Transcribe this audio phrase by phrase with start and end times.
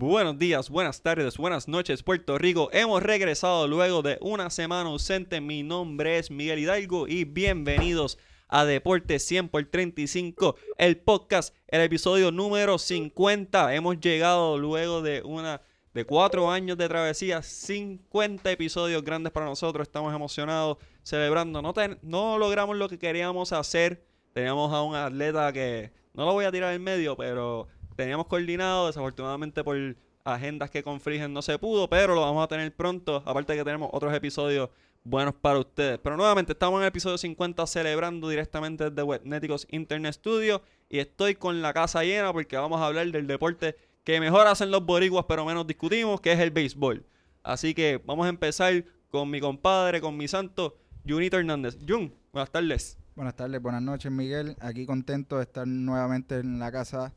[0.00, 2.68] Buenos días, buenas tardes, buenas noches, Puerto Rico.
[2.72, 5.40] Hemos regresado luego de una semana ausente.
[5.40, 8.16] Mi nombre es Miguel Hidalgo y bienvenidos
[8.46, 13.74] a Deporte 100 por 35, el podcast, el episodio número 50.
[13.74, 15.62] Hemos llegado luego de una
[15.92, 19.88] de cuatro años de travesía, 50 episodios grandes para nosotros.
[19.88, 21.60] Estamos emocionados, celebrando.
[21.60, 24.06] No, no logramos lo que queríamos hacer.
[24.32, 27.66] Teníamos a un atleta que no lo voy a tirar en medio, pero
[27.98, 28.86] teníamos coordinado.
[28.86, 29.76] Desafortunadamente por
[30.24, 33.22] agendas que confligen no se pudo, pero lo vamos a tener pronto.
[33.26, 34.70] Aparte de que tenemos otros episodios
[35.02, 35.98] buenos para ustedes.
[35.98, 41.34] Pero nuevamente estamos en el episodio 50 celebrando directamente desde Webneticos Internet Studio y estoy
[41.34, 45.24] con la casa llena porque vamos a hablar del deporte que mejor hacen los boricuas
[45.28, 47.04] pero menos discutimos, que es el béisbol.
[47.42, 51.78] Así que vamos a empezar con mi compadre, con mi santo, Junito Hernández.
[51.86, 52.96] Jun, buenas tardes.
[53.16, 54.56] Buenas tardes, buenas noches Miguel.
[54.60, 57.12] Aquí contento de estar nuevamente en la casa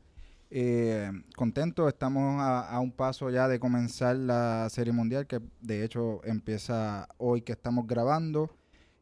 [0.54, 6.22] eh, contento, estamos a, un paso ya de comenzar la Serie Mundial, que de hecho
[6.24, 8.50] empieza hoy que estamos grabando.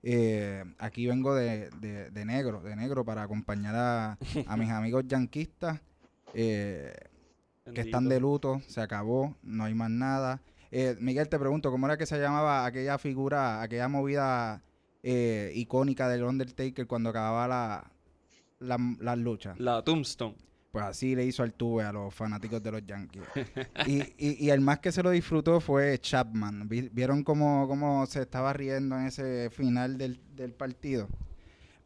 [0.04, 1.68] Eh, aquí vengo de,
[2.24, 5.80] negro, de negro para acompañar a, mis amigos yanquistas
[6.34, 6.94] eh,
[7.74, 10.40] que están de luto, se acabó, no hay más nada.
[11.00, 14.62] Miguel, te pregunto, ¿cómo era que se llamaba aquella figura, aquella movida
[15.02, 17.90] icónica del Undertaker cuando acababa la,
[18.60, 19.56] la, la lucha?
[19.58, 20.49] La Tombstone.
[20.70, 23.24] Pues así le hizo al tuve a los fanáticos de los Yankees.
[23.86, 26.68] y, y, el más que se lo disfrutó fue Chapman.
[26.68, 31.08] ¿Vieron cómo, cómo se estaba riendo en ese final del, del partido?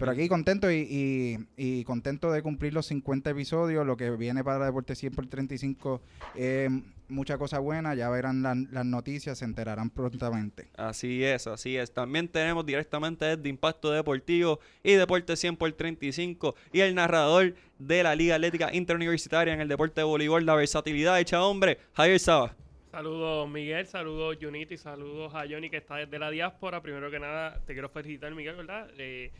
[0.04, 3.86] Pero aquí contento y, y, contento de cumplir los 50 episodios.
[3.86, 6.02] Lo que viene para Deporte 100 por 35
[6.34, 6.70] es
[7.08, 7.94] mucha cosa buena.
[7.94, 10.68] Ya verán las noticias, se enterarán prontamente.
[10.76, 11.94] Así es, así es.
[11.94, 18.02] También tenemos directamente desde Impacto Deportivo y Deporte 100 por 35 y el narrador de
[18.02, 22.54] la Liga Atlética Interuniversitaria en el deporte de voleibol, la versatilidad hecha hombre, Javier Saba.
[22.90, 26.82] Saludos Miguel, saludos Junito y saludos a Johnny que está desde la diáspora.
[26.82, 28.90] Primero que nada, te quiero felicitar Miguel, ¿verdad?
[28.98, 29.32] Eh,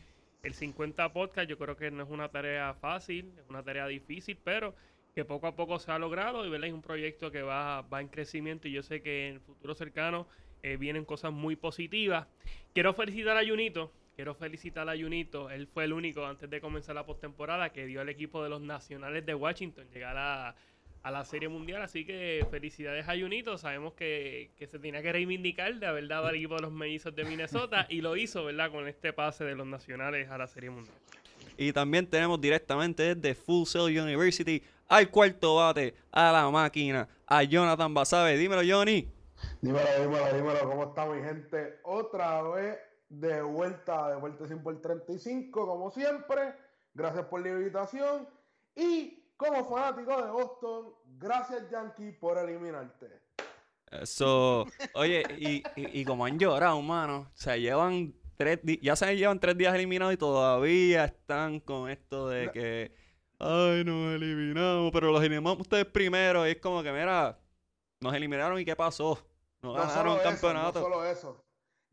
[0.45, 4.37] el 50 podcast yo creo que no es una tarea fácil, es una tarea difícil,
[4.43, 4.75] pero
[5.15, 6.67] que poco a poco se ha logrado y ¿verdad?
[6.67, 9.73] es un proyecto que va, va en crecimiento y yo sé que en el futuro
[9.73, 10.27] cercano
[10.61, 12.27] eh, vienen cosas muy positivas.
[12.73, 16.93] Quiero felicitar a Junito, quiero felicitar a Junito, él fue el único antes de comenzar
[16.93, 20.55] la postemporada que dio al equipo de los nacionales de Washington llegar a
[21.05, 21.83] a la Serie Mundial.
[21.83, 23.59] Así que felicidades a Junito.
[23.59, 27.23] Sabemos que, se tenía que reivindicar de haber dado al equipo de los mellizos de
[27.25, 28.71] Minnesota y lo hizo, ¿verdad?
[28.71, 30.95] Con este pase de los nacionales a la Serie Mundial.
[31.57, 37.43] Y también tenemos directamente desde Full Sail University al cuarto bate, a la máquina, a
[37.43, 38.35] Jonathan Basabe.
[38.35, 39.07] Dímelo, Johnny.
[39.61, 40.59] Dímelo, dímelo, dímelo.
[40.67, 41.81] ¿Cómo está mi gente?
[41.83, 42.79] Otra vez
[43.09, 46.55] de vuelta, de vuelta 100 por 35, como siempre.
[46.95, 48.27] Gracias por la invitación.
[48.75, 53.21] Y como fanático de Boston, gracias Yankee por eliminarte.
[53.91, 59.57] Eso, oye, y, y, como han llorado, mano, se llevan tres ya se llevan tres
[59.57, 62.91] días eliminados y todavía están con esto de que,
[63.39, 67.39] ay, nos eliminamos, pero los eliminamos ustedes primero y es como que, mira,
[68.01, 69.19] nos eliminaron y qué pasó,
[69.61, 70.79] nos ganaron un campeonato.
[70.79, 71.44] no solo eso,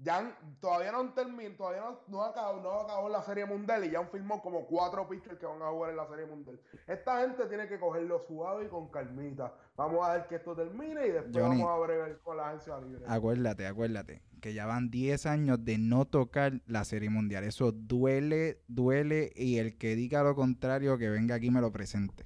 [0.02, 4.00] ya todavía no han terminado, todavía no, acabó, no acabó la Serie Mundial y ya
[4.00, 6.60] han firmado como cuatro pitchers que van a jugar en la Serie Mundial.
[6.86, 9.54] Esta gente tiene que cogerlo suave y con calmita.
[9.76, 13.04] Vamos a ver que esto termine y después vamos a ver con la agencia libre.
[13.06, 17.44] Acuérdate, acuérdate, que ya van 10 años de no tocar la Serie Mundial.
[17.44, 22.24] Eso duele, duele y el que diga lo contrario que venga aquí me lo presente.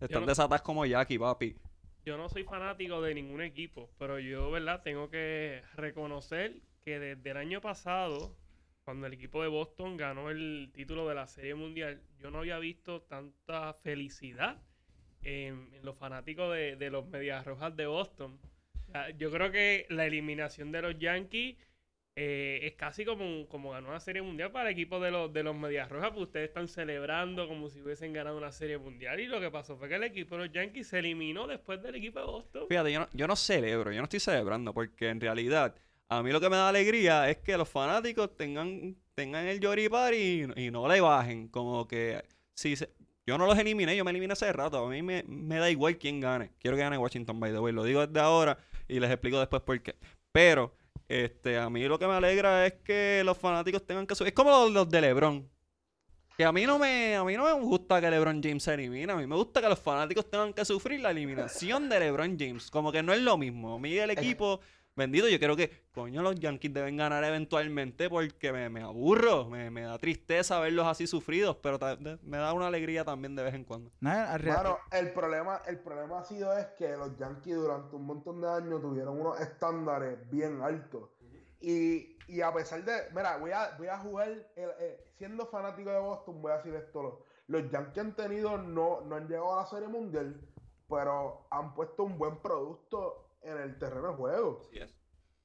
[0.00, 1.56] están desatadas como Jackie, papi
[2.04, 4.82] yo no soy fanático de ningún equipo, pero yo, ¿verdad?
[4.82, 8.36] Tengo que reconocer que desde el año pasado,
[8.84, 12.58] cuando el equipo de Boston ganó el título de la Serie Mundial, yo no había
[12.58, 14.62] visto tanta felicidad
[15.22, 18.38] en, los fanáticos de, los Medias Rojas de Boston.
[19.18, 21.56] yo creo que la eliminación de los Yankees
[22.16, 25.42] eh, es casi como, como ganó una serie mundial para el equipo de los, de
[25.42, 29.20] los Medias Rojas, pues ustedes están celebrando como si hubiesen ganado una serie mundial.
[29.20, 31.94] Y lo que pasó fue que el equipo de los Yankees se eliminó después del
[31.94, 32.66] equipo de Boston.
[32.68, 35.74] Fíjate, yo no, yo no celebro, yo no estoy celebrando, porque en realidad
[36.10, 40.12] a mí lo que me da alegría es que los fanáticos tengan, tengan el Yoripar
[40.12, 41.46] y, y no le bajen.
[41.46, 42.20] Como que
[42.52, 42.74] si
[43.24, 44.84] yo no los eliminé, yo me eliminé hace rato.
[44.84, 45.22] A mí me,
[45.56, 46.50] da igual quién gane.
[46.58, 47.72] Quiero que gane Washington, by the way.
[47.72, 48.58] Lo digo desde ahora
[48.88, 49.94] y les explico después por qué.
[50.32, 50.74] Pero
[51.08, 54.30] este, a mí lo que me alegra es que los fanáticos tengan que subir.
[54.30, 55.48] Es como los, de LeBron.
[56.36, 59.12] Que a mí no me, a mí no me gusta que LeBron James se elimine.
[59.12, 62.68] A mí me gusta que los fanáticos tengan que sufrir la eliminación de LeBron James.
[62.68, 63.76] Como que no es lo mismo.
[63.76, 64.60] A mí el equipo
[64.96, 69.70] Bendito, yo creo que, coño, los Yankees deben ganar eventualmente porque me, me aburro, me,
[69.70, 71.78] me da tristeza verlos así sufridos, pero
[72.22, 73.90] me da una alegría también de vez en cuando.
[74.56, 78.48] Mano, el problema, el problema ha sido es que los Yankees durante un montón de
[78.50, 81.08] años tuvieron unos estándares bien altos.
[81.60, 85.90] Y, y a pesar de, mira, voy a, voy a jugar, el- eh, siendo fanático
[85.90, 87.14] de Boston, voy a decir esto, los,
[87.62, 90.40] los Yankees han tenido, no, no han llegado a la Serie Mundial,
[90.88, 94.58] pero han puesto un buen producto en el terreno de juego.
[94.60, 94.94] Así es.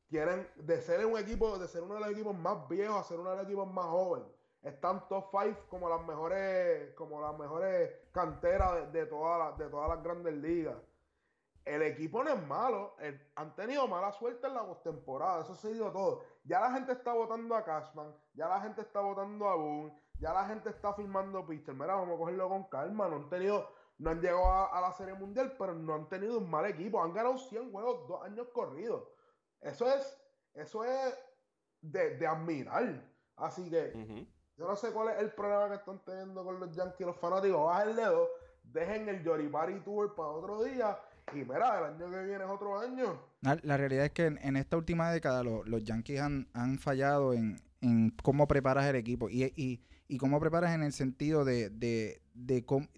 [0.07, 3.19] Quieren, de ser un equipo, de ser uno de los equipos más viejos a ser
[3.19, 4.27] uno de los equipos más jóvenes.
[4.61, 9.69] Están top 5 como las mejores, como las mejores canteras de, de todas las, de
[9.69, 10.77] todas las grandes ligas.
[11.65, 15.67] El equipo no es malo, el- han tenido mala suerte en la postemporada, eso se
[15.69, 16.21] ha ido todo.
[16.43, 20.31] Ya la gente está votando a Cashman, ya la gente está votando a Boone, ya
[20.33, 21.73] la gente está firmando pitcher.
[21.73, 24.91] Mira, vamos a cogerlo con calma, no han tenido, no han llegado a, a la
[24.93, 28.47] Serie Mundial, pero no han tenido un mal equipo, han ganado 100 juegos dos años
[28.53, 29.03] corridos.
[29.61, 30.17] Eso es,
[30.53, 31.17] eso es
[31.81, 33.01] de, de admirar.
[33.37, 34.27] Así que Ujú.
[34.57, 37.65] yo no sé cuál es el problema que están teniendo con los Yankees, los fanáticos.
[37.65, 38.29] Bajen el dedo,
[38.63, 40.97] dejen el Yoripari Tour para otro día.
[41.33, 43.19] Y mira, el año que viene es otro año.
[43.41, 46.77] La, la realidad es que en, en esta última década lo- los Yankees han, han
[46.77, 51.45] fallado en, en cómo preparas el equipo y, y, y cómo preparas en el sentido
[51.45, 52.21] de,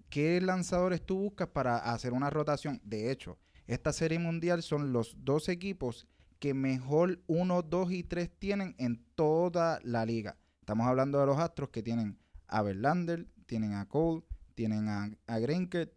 [0.09, 2.81] qué lanzadores tú buscas para hacer una rotación.
[2.83, 6.07] De hecho, esta serie mundial son los dos equipos
[6.39, 10.37] que mejor 1, 2 y 3 tienen en toda la liga.
[10.59, 12.17] Estamos hablando de los Astros que tienen
[12.47, 15.39] a Verlander, tienen a Cole, tienen a, a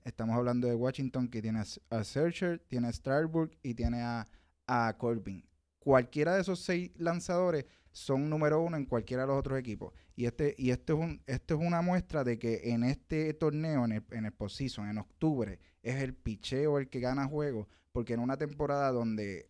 [0.04, 1.60] estamos hablando de Washington que tiene
[1.90, 5.44] a, Searcher, tiene a Starbuck y tiene a Corbin.
[5.80, 9.92] Cualquiera de esos seis lanzadores son número uno en cualquiera de los otros equipos.
[10.20, 13.86] Y este, y esto es un, esto es una muestra de que en este torneo,
[13.86, 18.12] en el, en el postseason, en octubre, es el picheo el que gana juegos, porque
[18.12, 19.48] en una temporada donde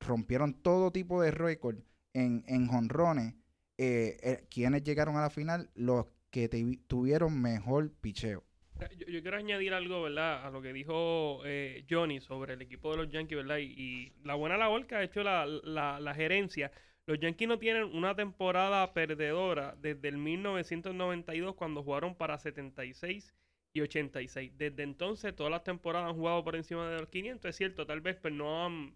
[0.00, 1.76] rompieron todo tipo de récord
[2.12, 3.34] en, en jonrones,
[3.78, 6.48] eh, eh, quienes llegaron a la final, los que
[6.88, 8.42] tuvieron mejor picheo.
[9.06, 10.44] Yo, quiero añadir algo, ¿verdad?
[10.44, 13.58] A lo que dijo eh, Johnny sobre el equipo de los Yankees, ¿verdad?
[13.60, 16.72] Y, la buena labor que ha hecho la- la gerencia.
[17.06, 23.34] Los Yankees no tienen una temporada perdedora desde el 1992 cuando jugaron para 76
[23.72, 24.52] y 86.
[24.56, 28.00] Desde entonces todas las temporadas han jugado por encima de los 500, es cierto, tal
[28.00, 28.94] vez pero no han,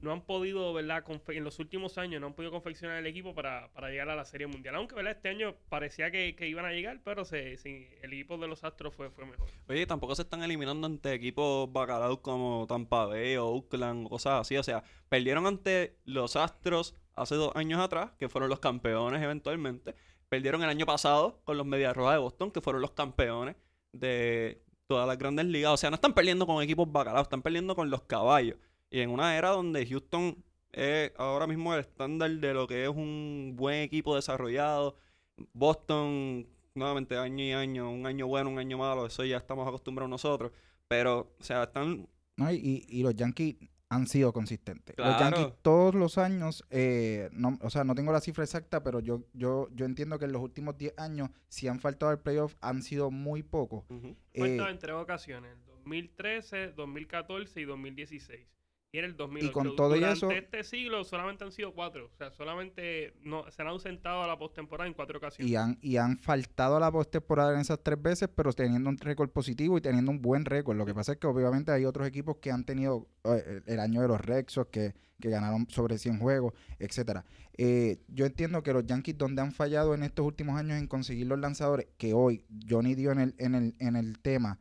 [0.00, 1.04] no han podido, ¿verdad?
[1.28, 4.24] En los últimos años no han podido confeccionar el equipo para, para llegar a la
[4.24, 4.74] Serie Mundial.
[4.76, 5.12] Aunque, ¿verdad?
[5.12, 8.64] Este año parecía que, que iban a llegar, pero se, se- el equipo de los
[8.64, 9.48] Astros fue, fue mejor.
[9.68, 14.40] Oye, tampoco se están eliminando ante equipos bacalaos como Tampa Bay o Oakland o cosas
[14.40, 14.56] así.
[14.56, 19.94] O sea, perdieron ante los Astros hace dos años atrás, que fueron los campeones eventualmente.
[20.28, 23.56] Perdieron el año pasado con los Medias Rojas de Boston, que fueron los campeones
[23.92, 25.72] de todas las grandes ligas.
[25.72, 28.56] O sea, no están perdiendo con equipos bacalaos, están perdiendo con los caballos.
[28.90, 30.36] Y en una era donde Houston
[30.72, 34.96] es ahora mismo el estándar de lo que es un buen equipo desarrollado.
[35.52, 40.10] Boston, nuevamente, año y año, un año bueno, un año malo, eso ya estamos acostumbrados
[40.10, 40.52] nosotros.
[40.88, 42.08] Pero, o sea, están.
[42.36, 42.52] ¿no?
[42.52, 43.56] Y, y- los Yankees
[43.90, 44.96] han sido consistentes.
[44.96, 45.36] Los Claro.
[45.36, 49.24] Yankees todos los años, eh, no, o sea, no tengo la cifra exacta, pero yo,
[49.34, 52.82] yo, yo entiendo que en los últimos 10 años, si han faltado al playoff, han
[52.82, 53.84] sido muy pocos.
[53.90, 54.16] Ujú.
[54.34, 58.46] Faltado Eh, en tres ocasiones, el 2013, 2014 y 2016.
[58.92, 59.52] Y era el 2008.
[59.52, 62.06] con todo Durante eso- este siglo solamente han sido cuatro.
[62.12, 65.50] O sea, solamente no, se han ausentado a la postemporada en cuatro ocasiones.
[65.50, 68.98] y han, y han faltado a la postemporada en esas tres veces, pero teniendo un
[68.98, 70.76] récord positivo y teniendo un buen récord.
[70.76, 73.80] Lo que pasa es que obviamente hay otros equipos que han tenido eh, el, el
[73.80, 77.24] año de los Rexos, que, que ganaron sobre 100 juegos, etcétera.
[77.58, 81.26] Eh, yo entiendo que los Yankees donde han fallado en estos últimos años en conseguir
[81.28, 84.58] los lanzadores, que hoy Johnny dio en el, en el, en el tema,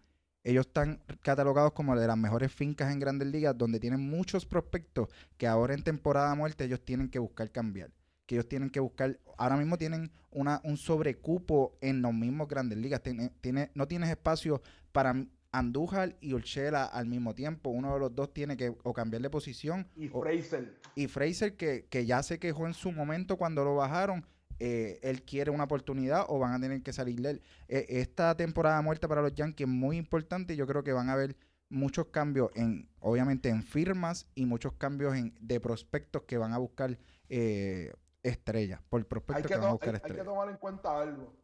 [0.50, 5.10] ellos están catalogados como de las mejores fincas en grandes ligas, donde tienen muchos prospectos
[5.38, 7.92] que ahora en temporada muerta ellos tienen que buscar cambiar
[8.26, 9.18] que ellos tienen que buscar.
[9.40, 13.02] Ahora mismo tienen una, un sobrecupo en los mismos grandes ligas.
[13.02, 15.16] Tiene, tiene, no tienes espacio para
[15.52, 17.72] Andújar y Urshela al mismo tiempo.
[17.72, 19.88] Uno de los dos tiene que o cambiar de posición.
[19.96, 20.80] Y o- Fraser.
[20.94, 24.24] y Fraser, que, que ya se quejó en su momento cuando lo bajaron,
[24.60, 27.42] eh, él quiere una oportunidad o van a tener que salir de él.
[27.68, 31.10] Eh, esta temporada muerta para los Yankees es muy importante y yo creo que van
[31.10, 31.36] a haber
[31.70, 36.58] muchos cambios en, obviamente, en firmas y muchos cambios en, de prospectos que van a
[36.58, 36.98] buscar
[37.30, 40.26] eh, estrellas, por Hay prospectos que, que, van a buscar hay- hay que estrellas.
[40.26, 41.36] tomar en cuenta algo.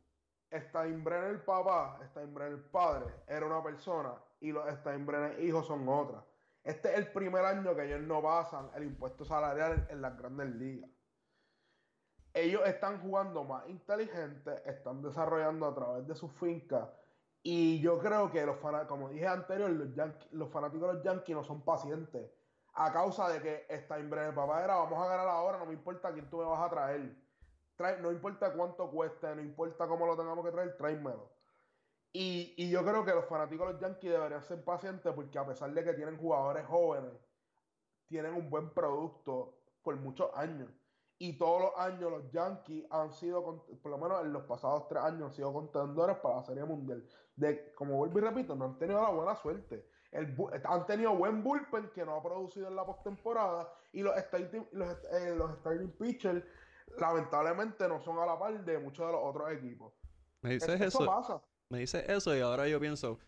[0.54, 6.24] Steinbrenner papá, Steinbrenner padre, era una persona y los Steinbrenner hijos son otra.
[6.64, 10.50] Este es el primer año que ellos no pasan el impuesto salarial en las grandes
[10.56, 10.90] ligas.
[12.36, 16.90] Ellos están jugando más inteligente, están desarrollando a través de sus fincas.
[17.42, 18.58] Y yo creo que los
[18.90, 19.72] como dije anterior,
[20.32, 22.30] los, fanáticos de los Yankees no son pacientes.
[22.74, 26.30] a causa de que Steinbrenner, papá era, vamos a ganar ahora, no me importa quién
[26.30, 27.16] tú me vas a traer.
[27.78, 31.32] Trae, no importa cuánto cueste, no importa cómo lo tengamos que traer, tráemelo.
[32.12, 35.46] Y, y yo creo que los fanáticos de los Yankees deberían ser pacientes porque a
[35.46, 37.14] pesar de que tienen jugadores jóvenes,
[38.08, 40.70] tienen un buen producto por muchos años.
[41.18, 45.02] Y todos los años los Yankees han sido, por lo menos en los pasados tres
[45.04, 47.08] años, han sido contendores para la Serie Mundial.
[47.36, 49.88] De, como vuelvo y repito, no han tenido la buena suerte.
[50.12, 54.66] El, han tenido buen bullpen que no ha producido en la postemporada y los starting,
[54.72, 56.44] los, eh, los starting pitchers
[56.98, 59.94] lamentablemente no son a la par de muchos de los otros equipos.
[60.42, 61.06] Me dices eso.
[61.06, 61.42] Pasa.
[61.70, 63.20] Me dices eso y ahora yo pienso,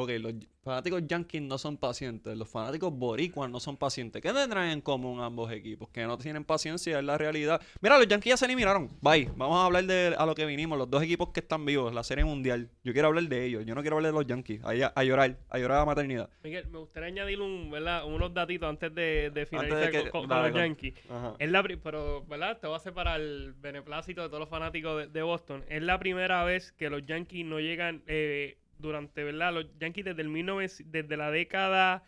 [0.00, 4.22] Ok, los fanáticos yankees no son pacientes, los fanáticos boricuas no son pacientes.
[4.22, 5.88] ¿Qué tendrán en común ambos equipos?
[5.88, 7.60] Que no tienen paciencia, es la realidad.
[7.80, 8.88] Mira, los yankees ya se eliminaron.
[9.00, 9.28] Bye.
[9.34, 12.04] Vamos a hablar de a lo que vinimos, los dos equipos que están vivos, la
[12.04, 12.70] serie mundial.
[12.84, 14.62] Yo quiero hablar de ellos, yo no quiero hablar de los yankees.
[14.62, 16.30] A, a llorar, a llorar a la maternidad.
[16.44, 18.06] Miguel, me gustaría añadir un, ¿verdad?
[18.06, 20.94] unos datitos antes de, finalizar con, los yankees.
[21.40, 22.60] Es la, pero, ¿verdad?
[22.60, 25.64] Te voy a hacer para el beneplácito de todos los fanáticos de, Boston.
[25.68, 28.04] Es la primera vez que los yankees no llegan...
[28.06, 29.52] Eh, durante, ¿verdad?
[29.52, 32.04] Los Yankees desde, el desde la década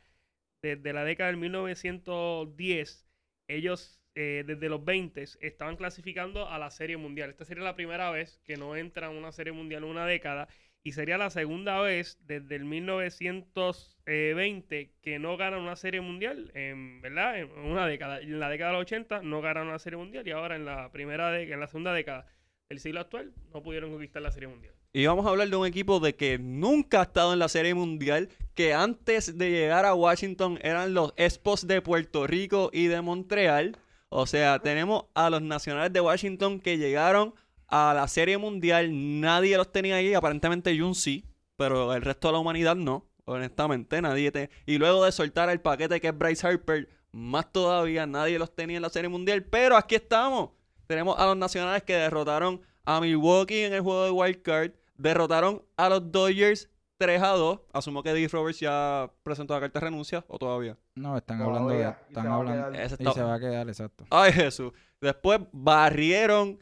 [0.62, 3.06] desde la década del 1910,
[3.48, 7.30] ellos eh, desde los 20 estaban clasificando a la Serie Mundial.
[7.30, 10.48] Esta sería la primera vez que no entran a una Serie Mundial en una década
[10.82, 17.02] y sería la segunda vez desde el 1920 que no ganan una Serie Mundial, en,
[17.02, 17.38] ¿verdad?
[17.38, 18.20] En una década.
[18.20, 20.90] En la década de los 80 no ganan una Serie Mundial y ahora en la
[20.92, 22.26] primera en la segunda década
[22.68, 24.79] del siglo actual no pudieron conquistar la Serie Mundial.
[24.92, 27.74] Y vamos a hablar de un equipo de que nunca ha estado en la Serie
[27.74, 33.00] Mundial, que antes de llegar a Washington eran los Expos de Puerto Rico y de
[33.00, 33.78] Montreal.
[34.08, 37.34] O sea, tenemos a los nacionales de Washington que llegaron
[37.68, 38.90] a la Serie Mundial.
[39.20, 41.24] Nadie los tenía ahí, aparentemente Jun sí,
[41.56, 43.06] pero el resto de la humanidad no.
[43.26, 44.50] Honestamente, nadie te...
[44.66, 48.78] Y luego de soltar el paquete que es Bryce Harper, más todavía nadie los tenía
[48.78, 49.44] en la Serie Mundial.
[49.44, 50.50] Pero aquí estamos.
[50.88, 55.64] Tenemos a los nacionales que derrotaron a Milwaukee en el juego de Wild Card Derrotaron
[55.78, 57.60] a los Dodgers 3 a 2.
[57.72, 60.76] Asumo que Dave Roberts ya presentó la carta de renuncia o todavía.
[60.94, 61.94] No, están hablando de.
[62.08, 62.78] Están hablando.
[62.82, 64.04] Y se va a quedar, exacto.
[64.10, 64.72] Ay, Jesús.
[65.00, 66.58] Después barrieron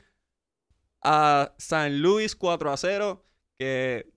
[1.03, 3.25] a San Luis 4 a 0.
[3.59, 4.09] Que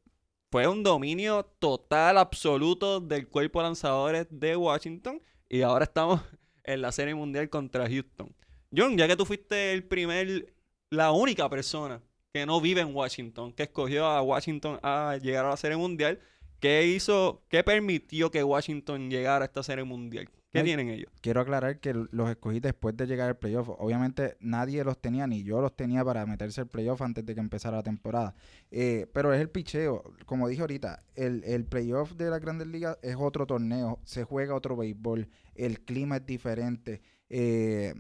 [0.52, 5.20] fue un dominio total, absoluto del cuerpo de lanzadores de Washington.
[5.50, 6.22] Y ahora estamos
[6.64, 8.36] en la Serie Mundial contra Houston.
[8.76, 10.54] John, ya que tú fuiste el primer,
[10.92, 15.50] la única persona que no vive en Washington, que escogió a Washington a llegar a
[15.50, 16.20] la Serie Mundial.
[16.60, 20.30] ¿Qué hizo, qué permitió que Washington llegara a esta Serie Mundial?
[20.52, 21.10] ¿Qué tienen ellos?
[21.22, 23.70] Quiero aclarar que los escogí después de llegar al playoff.
[23.70, 27.40] Obviamente nadie los tenía, ni yo los tenía para meterse al playoff antes de que
[27.40, 28.36] empezara la temporada.
[28.70, 30.04] Eh, pero es el picheo.
[30.26, 34.00] Como dije ahorita, el, el playoff de la Grandes Ligas es otro torneo.
[34.04, 35.30] Se juega otro béisbol.
[35.56, 37.02] El clima es diferente.
[37.30, 37.94] Eh,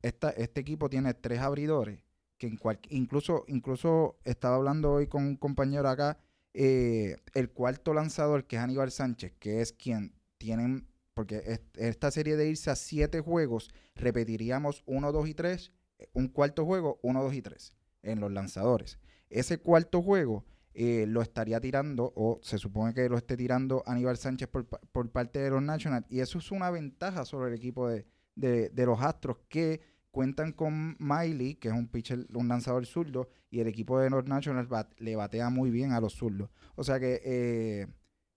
[0.00, 2.00] este equipo tiene tres abridores
[2.38, 2.58] que en
[2.90, 6.18] incluso, incluso estaba hablando hoy con un compañero acá,
[6.54, 12.36] eh, el cuarto lanzador, que es Aníbal Sánchez, que es quien tienen, porque esta serie
[12.36, 15.72] de irse a siete juegos, repetiríamos uno, dos y tres,
[16.12, 18.98] un cuarto juego, uno, dos y tres, en los lanzadores.
[19.28, 24.16] Ese cuarto juego eh, lo estaría tirando, o se supone que lo esté tirando Aníbal
[24.16, 27.88] Sánchez por, por parte de los Nationals, y eso es una ventaja sobre el equipo
[27.88, 33.28] de, de los Astros, que cuentan con Miley, que es un pitcher, un lanzador zurdo,
[33.50, 36.50] y el equipo de los Nationals le batea muy bien a los zurdos.
[36.76, 37.86] O sea que eh,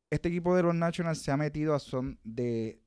[0.10, 2.82] este equipo de los Nationals se ha metido a son de,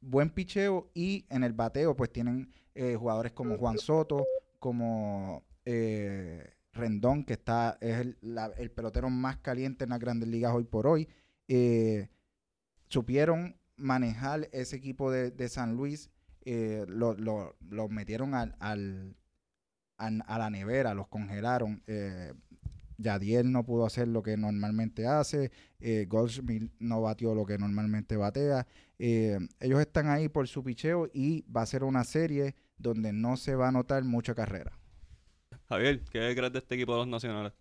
[0.00, 4.24] buen picheo y en el bateo pues tienen eh, jugadores como Juan Soto,
[4.58, 10.64] como eh, Rendón, que está es el, pelotero más caliente en las grandes ligas hoy
[10.64, 11.08] por hoy.
[12.88, 16.11] supieron manejar ese equipo de San Luis
[16.44, 19.16] eh, los lo, metieron al, al,
[19.98, 21.82] a la nevera, los congelaron.
[21.86, 22.32] Eh,
[23.02, 28.16] Yadiel no pudo hacer lo que normalmente hace, eh, Goldsmith no batió lo que normalmente
[28.16, 28.66] batea.
[28.98, 33.36] Eh, ellos están ahí por su picheo y va a ser una serie donde no
[33.36, 34.78] se va a notar mucha carrera.
[35.68, 37.52] Javier, ¿qué crees de este equipo de los nacionales?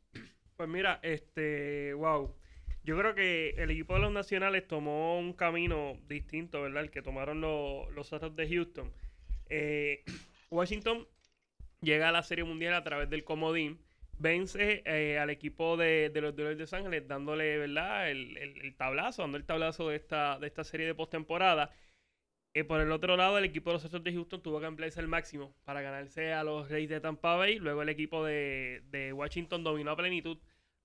[0.57, 2.35] Pues mira, este, wow,
[2.83, 6.83] yo creo que el equipo de los nacionales tomó un camino distinto, ¿verdad?
[6.83, 8.91] El que tomaron los, los Astros de Houston.
[9.49, 10.03] Eh,
[10.49, 11.07] Washington
[11.81, 13.79] llega a la Serie Mundial a través del comodín.
[14.17, 18.09] Vence eh, al equipo de, los Dodgers de Los Ángeles dándole, ¿verdad?
[18.09, 21.71] El, tablazo, dando el tablazo de esta, de esta serie de postemporada.
[22.53, 24.99] Eh, por el otro lado, el equipo de los Astros de Houston tuvo que emplearse
[24.99, 27.59] al máximo para ganarse a los Reyes de Tampa Bay.
[27.59, 30.39] Luego el equipo de Washington dominó a plenitud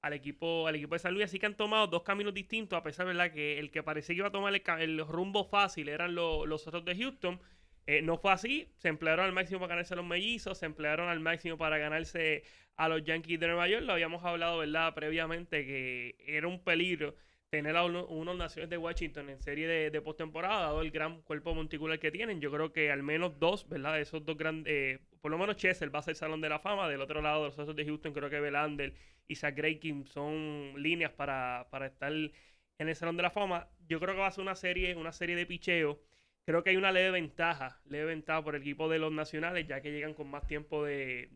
[0.06, 1.26] al equipo, al equipo de San Luis.
[1.26, 4.18] Así que han tomado dos caminos distintos, a pesar de que el que parecía que
[4.18, 7.40] iba a tomar el, rumbo fácil eran los otros de Houston.
[7.86, 11.08] Eh, no fue así, se emplearon al máximo para ganarse a los mellizos, se emplearon
[11.08, 12.42] al máximo para ganarse
[12.76, 13.84] a los Yankees de Nueva York.
[13.84, 14.92] Lo habíamos hablado, ¿verdad?
[14.94, 17.14] Previamente que era un peligro
[17.48, 21.98] tener a unos naciones de Washington en serie de, postemporada, dado el gran cuerpo monticular
[22.00, 22.40] que tienen.
[22.40, 24.00] Yo creo que al menos dos, ¿verdad?
[24.00, 26.88] Esos dos grandes, eh, por lo menos Chesel va a ser Salón de la Fama.
[26.88, 28.94] Del otro lado, los otros de Houston, creo que Belander
[29.28, 33.68] y Zach Graykin son líneas para, para estar en el Salón de la Fama.
[33.88, 36.00] Yo creo que va a ser una serie, una serie de picheo
[36.46, 39.80] Creo que hay una leve ventaja, leve ventaja por el equipo de los nacionales, ya
[39.80, 41.28] que llegan con más tiempo de,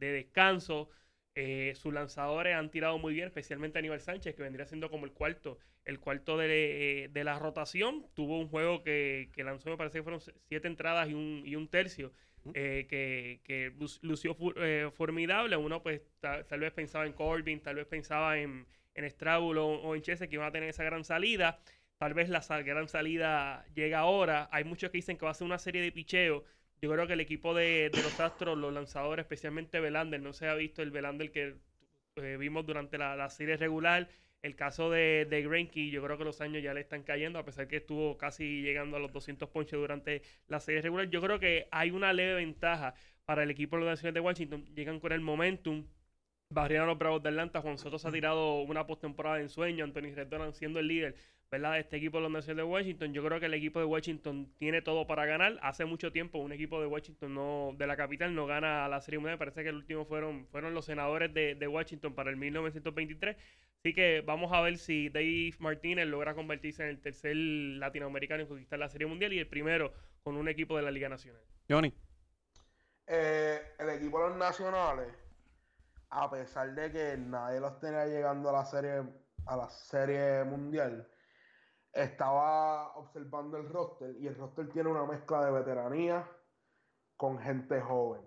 [0.00, 0.90] descanso.
[1.36, 5.12] Eh, sus lanzadores han tirado muy bien, especialmente Aníbal Sánchez, que vendría siendo como el
[5.12, 8.08] cuarto, el cuarto de, la rotación.
[8.14, 12.12] Tuvo un juego que, lanzó, me parece que fueron siete entradas y un, tercio,
[12.54, 13.72] eh, que,
[14.02, 15.56] lució eh, formidable.
[15.56, 20.28] Uno, pues, tal, vez pensaba en Corbin, tal vez pensaba en, en o, en Chese,
[20.28, 21.60] que iban a tener esa gran salida.
[21.98, 24.48] Tal vez la gran salida llega ahora.
[24.52, 26.44] Hay muchos que dicen que va a ser una serie de picheo.
[26.82, 30.54] Yo creo que el equipo de, los Astros, los lanzadores, especialmente Belander, no se ha
[30.54, 31.56] visto el Belander que
[32.16, 34.08] eh, vimos durante la, serie regular.
[34.46, 35.42] El caso de, de
[35.90, 38.96] yo creo que los años ya le están cayendo, a pesar que estuvo casi llegando
[38.96, 41.10] a los 200 ponches durante la serie regular.
[41.10, 44.64] Yo creo que hay una leve ventaja para el equipo de los Nacionales de Washington.
[44.76, 45.84] Llegan con el momentum.
[46.48, 47.60] Barrieron a los Bravos de Atlanta.
[47.60, 49.84] Juan Soto se ha tirado una postemporada en sueño.
[49.84, 51.16] Anthony Rendon siendo el líder.
[51.50, 51.78] ¿Verdad?
[51.78, 53.12] Este equipo de los Nacionales de Washington.
[53.12, 55.58] Yo creo que el equipo de Washington tiene todo para ganar.
[55.62, 59.18] Hace mucho tiempo un equipo de Washington no de la capital no gana la Serie
[59.18, 59.38] Mundial.
[59.38, 63.36] Parece que el último fueron, fueron los senadores de, de Washington para el 1923.
[63.86, 68.48] Así que vamos a ver si Dave Martínez logra convertirse en el tercer latinoamericano en
[68.48, 69.92] conquistar la Serie Mundial y el primero
[70.24, 71.40] con un equipo de la Liga Nacional.
[71.70, 71.94] Johnny.
[73.06, 75.14] Eh, el equipo de los nacionales,
[76.10, 79.04] a pesar de que nadie los tenía llegando a la serie,
[79.46, 81.06] a la serie mundial,
[81.96, 86.30] estaba observando el roster y el roster tiene una mezcla de veteranía
[87.16, 88.20] con gente joven.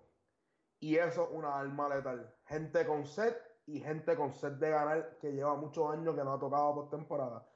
[0.80, 2.34] Y eso es una arma letal.
[2.46, 6.34] Gente con set y gente con set de ganar que lleva muchos años que no
[6.34, 7.48] ha tocado por temporada.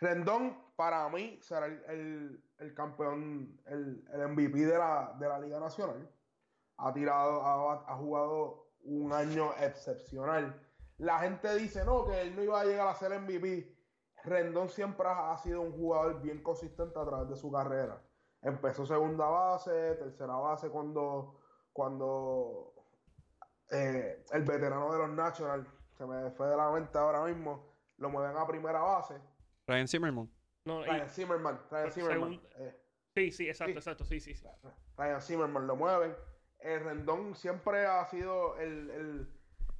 [0.00, 2.42] Rendón, para mí, será el,
[2.74, 6.10] campeón, el, MVP de la, de la, Liga Nacional.
[6.78, 10.60] Ha tirado, ha, ha jugado un año excepcional.
[10.98, 13.73] La gente dice, no, que él no iba a llegar a ser MVP
[14.24, 18.00] Rendón siempre ha sido un jugador bien consistente a través de su carrera.
[18.40, 21.40] Empezó segunda base, tercera base cuando,
[21.72, 22.72] cuando
[23.70, 28.08] eh, el veterano de los Nationals, se me fue de la mente ahora mismo, lo
[28.08, 29.14] mueven a primera base.
[29.66, 30.30] Ryan Zimmerman.
[30.64, 31.60] No, Ryan Zimmerman.
[31.70, 32.40] Ryan Zimmerman.
[32.56, 32.80] Eh.
[33.14, 34.46] sí, sí, exacto, exacto, sí, sí, sí.
[34.96, 36.16] Ryan Zimmerman lo mueven.
[36.60, 39.28] El Rendón siempre ha sido el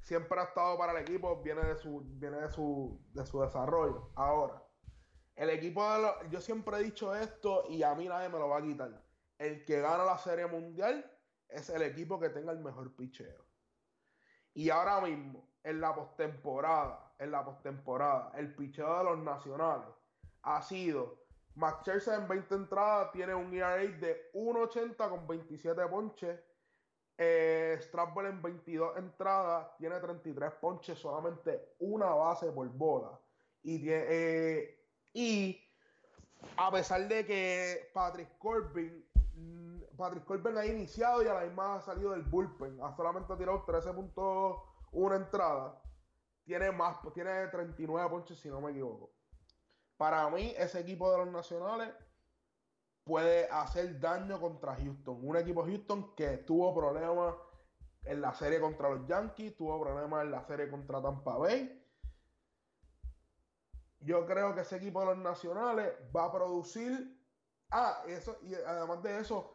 [0.05, 4.11] siempre ha estado para el equipo, viene de su, viene de su, de su desarrollo.
[4.15, 4.63] Ahora,
[5.35, 8.49] el equipo de los, yo siempre he dicho esto y a mí nadie me lo
[8.49, 9.03] va a quitar.
[9.39, 11.11] El que gana la serie mundial
[11.49, 13.45] es el equipo que tenga el mejor picheo.
[14.53, 19.89] Y ahora mismo, en la postemporada, en la postemporada, el picheo de los nacionales
[20.43, 26.39] ha sido Max Scherzer en 20 entradas tiene un ERA de 1.80 con 27 ponches
[27.17, 27.79] eh,
[28.27, 33.19] en 22 entradas tiene 33 ponches, solamente una base por bola.
[33.63, 34.77] Y, eh,
[35.13, 35.61] y
[36.57, 41.75] a pesar de que Patrick Corbin, mm, Patrick Corbin ha iniciado y a la misma
[41.75, 45.73] ha salido del bullpen, ha solamente tirado 13.1 entradas,
[46.43, 49.11] tiene más, tiene 39 ponches si no me equivoco.
[49.97, 51.89] Para mí, ese equipo de los nacionales
[53.05, 55.19] puede hacer daño contra Houston.
[55.21, 57.35] Un equipo Houston que tuvo problemas
[58.03, 61.81] en la serie contra los Yankees, tuvo problemas en la serie contra Tampa Bay.
[63.99, 67.19] Yo creo que ese equipo de los nacionales va a producir.
[67.71, 69.53] Ah, eso, y además de eso,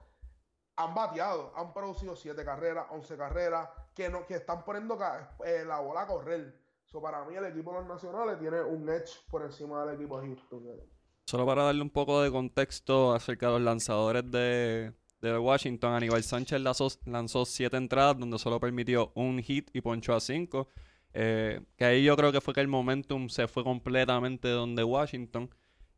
[0.76, 4.98] han bateado, han producido 7 carreras, 11 carreras, que, no, que están poniendo
[5.44, 6.58] eh, la bola a correr.
[6.84, 10.20] So, para mí, el equipo de los nacionales tiene un edge por encima del equipo
[10.20, 10.99] de Houston.
[11.30, 16.60] Solo para darle un poco de contexto acerca de los lanzadores de, Washington, Aníbal Sánchez
[16.60, 20.66] lanzó, siete entradas donde solo permitió un hit y ponchó a cinco.
[21.14, 25.48] Eh, que ahí yo creo que fue que el momentum se fue completamente donde Washington.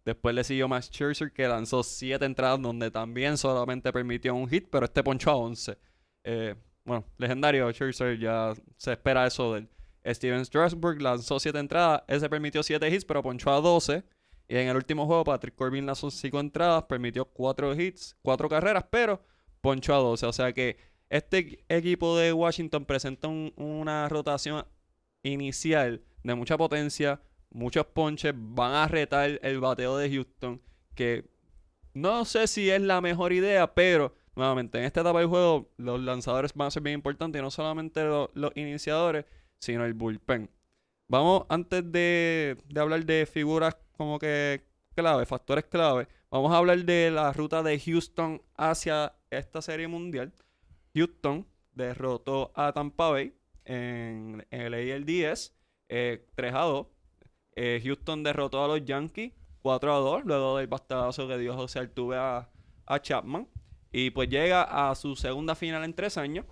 [0.04, 4.68] Después le siguió Max Scherzer que lanzó siete entradas donde también solamente permitió un hit,
[4.70, 5.78] pero este ponchó a 11.
[6.24, 9.70] Eh, bueno, legendario Scherzer, ya se espera eso del
[10.04, 14.04] Steven Strasburg lanzó siete entradas, ese permitió siete hits, pero ponchó a 12.
[14.52, 18.84] Y en el último juego, Patrick Corbin lanzó cinco entradas, permitió cuatro hits, cuatro carreras,
[18.90, 19.24] pero
[19.62, 20.26] ponchó a 12.
[20.26, 20.76] O sea que
[21.08, 24.66] este equipo de Washington presenta una rotación
[25.22, 30.60] inicial de mucha potencia, muchos ponches, van a retar el bateo de Houston,
[30.94, 31.24] que
[31.94, 35.98] no sé si es la mejor idea, pero nuevamente en esta etapa del juego los
[35.98, 39.24] lanzadores van a ser bien importantes, no solamente lo- los iniciadores,
[39.58, 40.50] sino el bullpen.
[41.08, 44.62] Vamos, antes de hablar de figuras como que
[44.94, 50.32] clave, factores clave, vamos a hablar de la ruta de Houston hacia esta serie mundial.
[50.94, 53.34] Houston derrotó a Tampa Bay
[53.64, 55.54] en, en el ALDS
[55.88, 56.86] eh, 3 a 2.
[57.54, 61.78] Eh, Houston derrotó a los Yankees 4 a 2 luego del bastadazo que dio José
[61.78, 62.48] Altuve a,
[62.86, 63.48] a Chapman.
[63.92, 66.46] Y pues llega a su segunda final en tres años.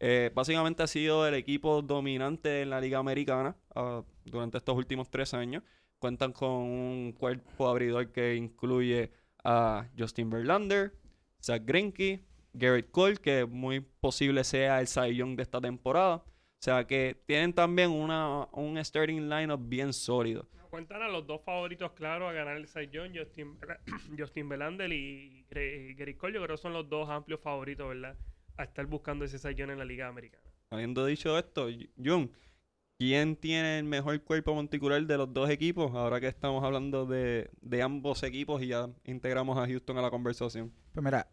[0.00, 5.10] Eh, básicamente ha sido el equipo dominante en la Liga Americana ah, durante estos últimos
[5.10, 5.62] tres años.
[6.06, 9.10] Cuentan con un cuerpo abridor que incluye
[9.42, 10.92] a Justin Verlander,
[11.42, 16.18] Zach Greinke, Garrett Cole, que muy posible sea el Cy Young de esta temporada.
[16.18, 20.46] O sea que tienen también una, un starting lineup bien sólido.
[20.70, 23.58] Cuentan a los dos favoritos claros a ganar el Cy Young, Justin,
[24.16, 26.34] Justin Belander y Gerrit Cole.
[26.34, 28.16] Yo creo que son los dos amplios favoritos, ¿verdad?
[28.58, 30.44] A estar buscando ese Cy Young en la Liga Americana.
[30.70, 31.66] Habiendo dicho esto,
[31.96, 32.30] Jun,
[32.98, 35.94] ¿quién tiene el mejor cuerpo monticular de los dos equipos?
[35.94, 40.10] Ahora que estamos hablando de, de ambos equipos y ya integramos a Houston a la
[40.10, 40.72] conversación.
[40.92, 41.28] Pues mira,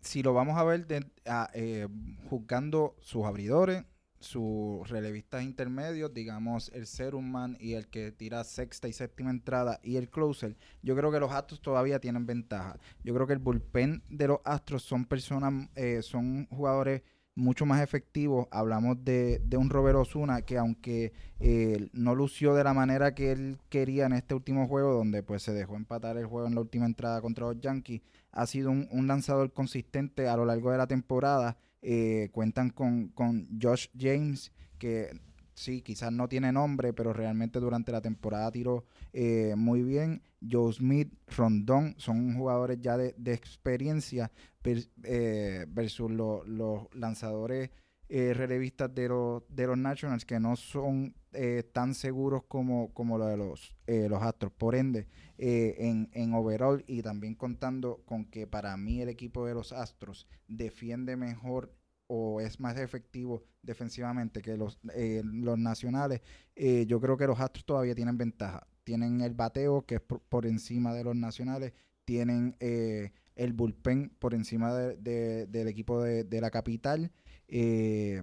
[0.00, 1.06] si lo vamos a ver de-
[1.54, 1.88] eh,
[2.28, 3.84] juzgando sus abridores,
[4.20, 9.96] sus relevistas intermedios, digamos el Seruman y el que tira sexta y séptima entrada y
[9.96, 12.78] el closer, yo creo que los Astros todavía tienen ventaja.
[13.04, 17.02] Yo creo que el bullpen de los Astros son personas, eh, son jugadores
[17.38, 18.46] mucho más efectivos.
[18.50, 23.32] Hablamos de, de un Robert Osuna que aunque eh, no lució de la manera que
[23.32, 26.60] él quería en este último juego, donde pues se dejó empatar el juego en la
[26.60, 30.78] última entrada contra los Yankees, ha sido un, un lanzador consistente a lo largo de
[30.78, 31.56] la temporada.
[31.80, 35.10] Eh, cuentan con, con Josh James, que
[35.58, 40.22] sí, quizás no tiene nombre, pero realmente durante la temporada tiró eh, muy bien.
[40.48, 44.30] Joe Smith, Rondón, son jugadores ya de, experiencia
[44.62, 47.70] per- eh, versus lo- los lanzadores
[48.08, 49.42] eh, relevistas de los,
[49.76, 54.52] Nationals que no son eh, tan seguros como, como de los, los Astros.
[54.52, 59.54] Por ende, en, en overall y también contando con que para mí el equipo de
[59.54, 61.74] los Astros defiende mejor
[62.08, 66.20] o es más efectivo defensivamente que los, eh, los nacionales,
[66.56, 68.66] eh, yo creo que los Astros todavía tienen ventaja.
[68.84, 71.72] Tienen el bateo que es por, encima de los nacionales,
[72.04, 77.12] tienen eh, el bullpen por encima de- del equipo de, de la capital
[77.48, 78.22] eh,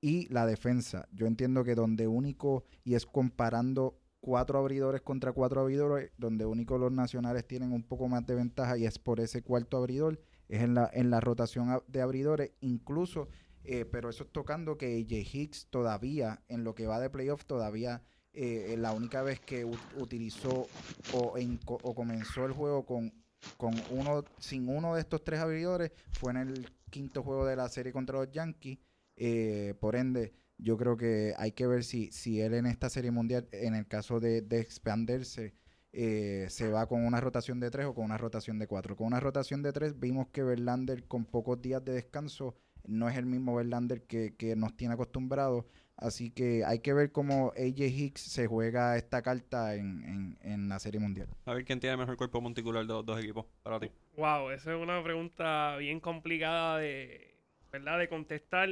[0.00, 1.08] y la defensa.
[1.12, 6.78] Yo entiendo que donde único, y es comparando cuatro abridores contra cuatro abridores, donde único
[6.78, 10.62] los nacionales tienen un poco más de ventaja y es por ese cuarto abridor, es
[10.62, 13.28] en la, en la rotación de abridores, incluso,
[13.64, 17.44] eh, pero eso es tocando que AJ Hicks todavía, en lo que va de playoff,
[17.44, 19.64] todavía eh, la única vez que
[19.96, 20.68] utilizó
[21.12, 23.12] o comenzó el juego con,
[23.56, 27.68] con uno, sin uno de estos tres abridores, fue en el quinto juego de la
[27.68, 28.78] serie contra los Yankees.
[29.16, 33.10] eh, por ende, yo creo que hay que ver si, si él en esta serie
[33.10, 35.54] mundial, en el caso de, de expandirse,
[35.92, 38.96] eh, se va con una rotación de tres o con una rotación de cuatro.
[38.96, 43.16] Con una rotación de tres vimos que Verlander con pocos días de descanso no es
[43.16, 45.64] el mismo Verlander que, que nos tiene acostumbrados.
[45.96, 50.68] Así que hay que ver cómo AJ Hicks se juega esta carta en, en, en
[50.68, 51.28] la serie mundial.
[51.46, 53.90] A ver quién tiene el mejor cuerpo monticular de los dos equipos para ti.
[54.16, 57.38] Wow, esa es una pregunta bien complicada de,
[57.72, 57.98] ¿verdad?
[57.98, 58.68] de contestar.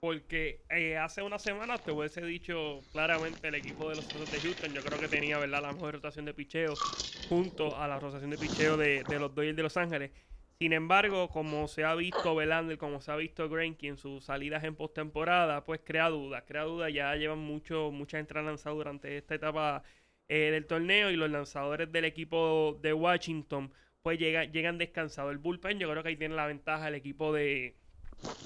[0.00, 4.40] Porque eh, hace una semana te hubiese dicho claramente el equipo de los Astros de
[4.42, 4.72] Houston.
[4.74, 5.62] Yo creo que tenía ¿verdad?
[5.62, 6.80] la mejor rotación de picheo
[7.28, 10.12] junto a la rotación de picheo de, de los Dodgers de Los Ángeles.
[10.58, 14.64] Sin embargo, como se ha visto Belander, como se ha visto Greinke en sus salidas
[14.64, 16.44] en postemporada, pues crea dudas.
[16.46, 16.92] Crea dudas.
[16.92, 19.82] Ya llevan mucho, muchas entradas lanzadas durante esta etapa
[20.28, 25.32] eh, del torneo y los lanzadores del equipo de Washington pues llegan, llegan descansados.
[25.32, 27.76] El bullpen, yo creo que ahí tiene la ventaja el equipo de,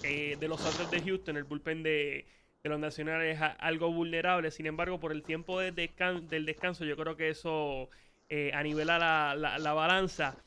[0.03, 1.37] eh, de los Astros de Houston.
[1.37, 2.27] El bullpen de,
[2.63, 4.51] de los nacionales es algo vulnerable.
[4.51, 7.91] Sin embargo, por el tiempo de descan- del descanso, yo creo que eso
[8.29, 10.39] eh, anivela la, la, la balanza.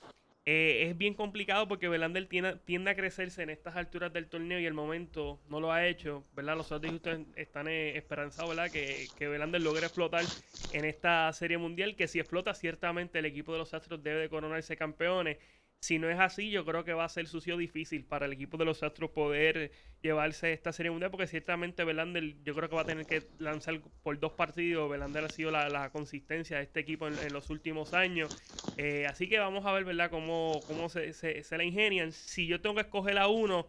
[0.45, 4.59] Eh, es bien complicado porque Belander tiene- tiende a crecerse en estas alturas del torneo
[4.59, 6.57] y el momento no lo ha hecho, ¿verdad?
[6.57, 8.71] Los Astros Houston están eh, esperanzados, ¿verdad?
[8.71, 10.31] Que, que Belander logre explotar
[10.69, 14.29] en esta serie mundial, que si explota ciertamente el equipo de los Astros debe de
[14.29, 15.37] coronarse campeones.
[15.83, 18.55] Si no es así, yo creo que va a ser sucio difícil para el equipo
[18.55, 19.69] de los Astros poder
[20.01, 23.81] llevarse esta serie mundial, porque ciertamente Belander yo creo que va a tener que lanzar
[24.01, 24.89] por dos partidos.
[24.89, 28.33] Belander ha sido la, consistencia de este equipo en, los últimos años.
[28.77, 32.13] Eh, así que vamos a ver, ¿verdad?, cómo, cómo se, se, la ingenian.
[32.13, 33.67] Si yo tengo que escoger a uno,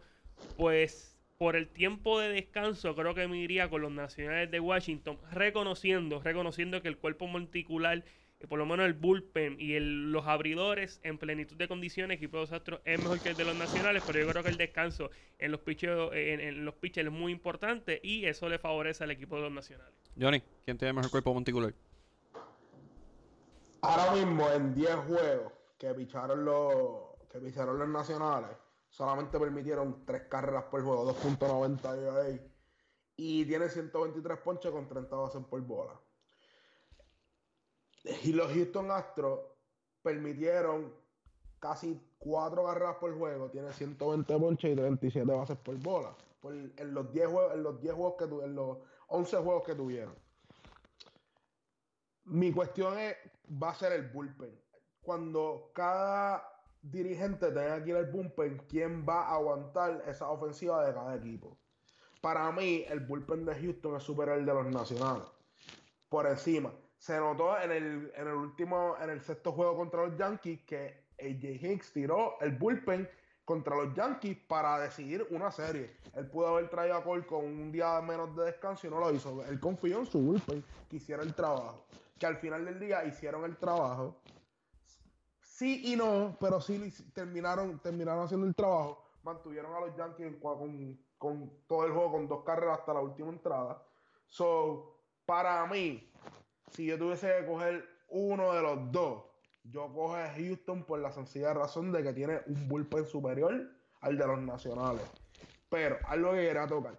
[0.55, 5.19] pues por el tiempo de descanso, creo que me iría con los nacionales de Washington,
[5.33, 8.05] reconociendo, reconociendo que el cuerpo monticular,
[8.47, 12.41] por lo menos el bullpen y el- los abridores en plenitud de condiciones, equipo de
[12.43, 15.09] los Astros es mejor que el de los nacionales, pero yo creo que el descanso
[15.39, 19.11] en los pitchers, en, en los pitchers es muy importante y eso le favorece al
[19.11, 19.93] equipo de los nacionales.
[20.19, 21.73] Johnny, ¿quién tiene mejor cuerpo monticular?
[23.81, 28.51] Ahora mismo en 10 juegos que picharon los que picharon los nacionales,
[28.89, 32.39] solamente permitieron 3 carreras por juego, 2.90 ERA,
[33.17, 35.99] y tiene 123 ponches con 30 bases por bola.
[38.23, 39.39] Y los Houston Astros
[40.01, 40.93] permitieron
[41.59, 46.15] casi 4 carreras por juego, tiene 120 ponches y 37 bases por bola.
[46.43, 49.73] En los 10 juegos, en los 10 juegos que tu- en los 11 juegos que
[49.73, 50.13] tuvieron.
[52.25, 53.15] Mi cuestión es,
[53.61, 54.59] va a ser el bullpen.
[55.01, 56.47] Cuando cada
[56.81, 61.57] dirigente tenga ir al bullpen, ¿quién va a aguantar esa ofensiva de cada equipo?
[62.21, 65.25] Para mí, el bullpen de Houston es superior al de los nacionales.
[66.09, 66.71] Por encima.
[67.05, 71.05] Se notó en el, en el último, en el sexto juego contra los Yankees que
[71.19, 73.07] AJ Hicks tiró el bullpen
[73.45, 75.97] contra los Yankees para decidir una serie.
[76.15, 79.11] Él pudo haber traído a Cole con un día menos de descanso y no lo
[79.11, 79.45] hizo.
[79.45, 81.85] Él confió en su bullpen que hiciera el trabajo.
[82.17, 84.15] Que al final del día hicieron el trabajo.
[85.41, 89.05] Sí y no, pero sí terminaron, terminaron haciendo el trabajo.
[89.21, 93.79] Mantuvieron a los Yankees con todo el juego con dos carreras hasta la última entrada.
[94.25, 94.95] So,
[95.27, 96.11] para mí,
[96.71, 99.23] si yo tuviese que coger uno de los dos,
[99.63, 103.69] yo cojo a Houston por la sencilla razón de que tiene un bullpen superior
[104.01, 105.03] al de los nacionales.
[105.69, 106.95] Pero algo que quería tocar.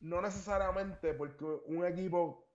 [0.00, 2.46] No necesariamente porque un equipo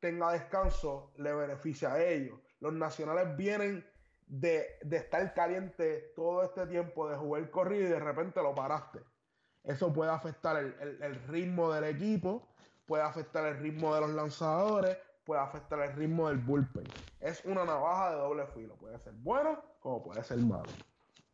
[0.00, 2.38] tenga descanso le beneficia a ellos.
[2.58, 3.86] Los nacionales vienen
[4.26, 9.00] de, de estar caliente todo este tiempo, de jugar corrido y de repente lo paraste.
[9.62, 12.48] Eso puede afectar el- el ritmo del equipo,
[12.86, 16.84] puede afectar el ritmo de los lanzadores, puede afectar el ritmo del bullpen.
[17.20, 18.74] Es una navaja de doble filo.
[18.76, 20.68] Puede ser bueno como puede ser malo.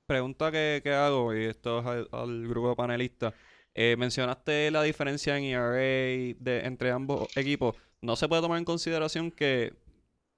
[0.07, 3.35] Pregunta que, que hago, y esto es al, grupo de panelistas.
[3.75, 7.77] Eh, mencionaste la diferencia en ERA de, entre ambos equipos.
[8.01, 9.75] ¿No se puede tomar en consideración que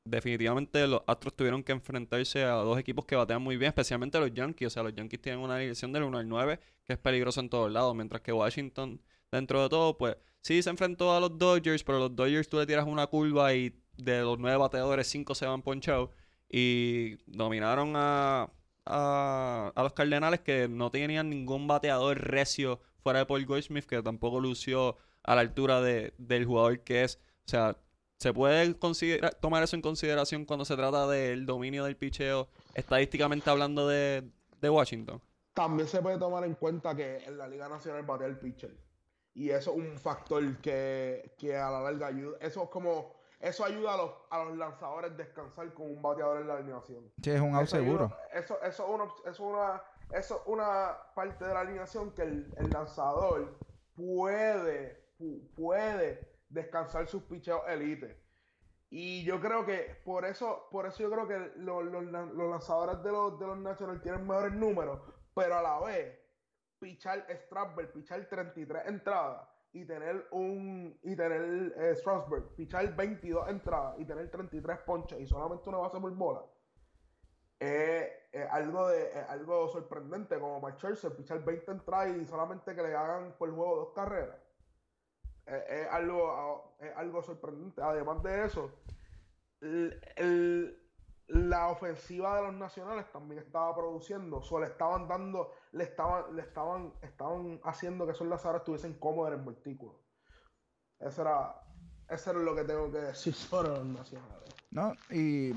[0.05, 4.33] definitivamente los Astros tuvieron que enfrentarse a dos equipos que batean muy bien, especialmente los
[4.33, 4.69] Yankees?
[4.69, 7.51] O sea, los Yankees tienen una dirección del 1 al 9 que es peligroso en
[7.51, 8.99] todos lados, mientras que Washington,
[9.31, 12.67] dentro de todo, pues sí se enfrentó a los Dodgers, pero los Dodgers tú le
[12.67, 16.11] tiras una curva y de los nueve bateadores, cinco se van ponchados
[16.49, 18.51] y dominaron a,
[18.87, 24.03] a, a los Cardenales que no tenían ningún bateador recio fuera de Paul Goldschmidt, que
[24.03, 27.19] tampoco lució a la altura de, del jugador que es.
[27.47, 27.77] O sea,
[28.19, 33.51] se puede considera- tomar eso en consideración cuando se trata del dominio del picheo, estadísticamente
[33.51, 34.25] hablando de,
[34.61, 35.21] de Washington.
[35.55, 38.77] También se puede tomar en cuenta que en la Liga Nacional batea el pitcher.
[39.38, 42.37] Y eso es un factor que, que a la larga ayuda.
[42.40, 43.16] Eso es como.
[43.38, 47.09] Eso ayuda a los, a los lanzadores a descansar con un bateador en la alineación.
[47.22, 48.05] Sí, es un out Eso seguro.
[48.07, 49.83] ayuda- Eso, eso, es una, eso, es una,
[50.18, 53.57] eso es una parte de la alineación que el, el lanzador
[53.94, 58.20] puede, pu- puede descansar sus picheos elite.
[58.90, 63.03] Y yo creo que por eso, por eso yo creo que los, los, los lanzadores
[63.05, 65.01] de los, de los Nationals tienen mejores números,
[65.35, 66.18] pero a la vez,
[66.79, 73.99] pichar Strasberg, pichar 33 entradas y tener un y tener eh, Strasburg, pichar 22 entradas
[73.99, 76.45] y tener 33 ponches y solamente una base por bola.
[77.59, 82.95] Es, es algo de algo sorprendente como Mike pichar 20 entradas y solamente que le
[82.95, 84.38] hagan por juego dos carreras.
[85.47, 87.81] Es, algo, es algo sorprendente.
[87.83, 88.71] Además de eso,
[89.61, 90.88] el-
[91.29, 96.43] la ofensiva de los nacionales también estaba produciendo, o le estaban dando, le estaban, le
[96.43, 100.01] estaban, estaban haciendo que esos lanzadores estuviesen cómodos en el montículo.
[100.99, 101.55] Eso era,
[102.09, 104.55] eso era lo que tengo que decir sobre los nacionales.
[104.71, 105.53] No, y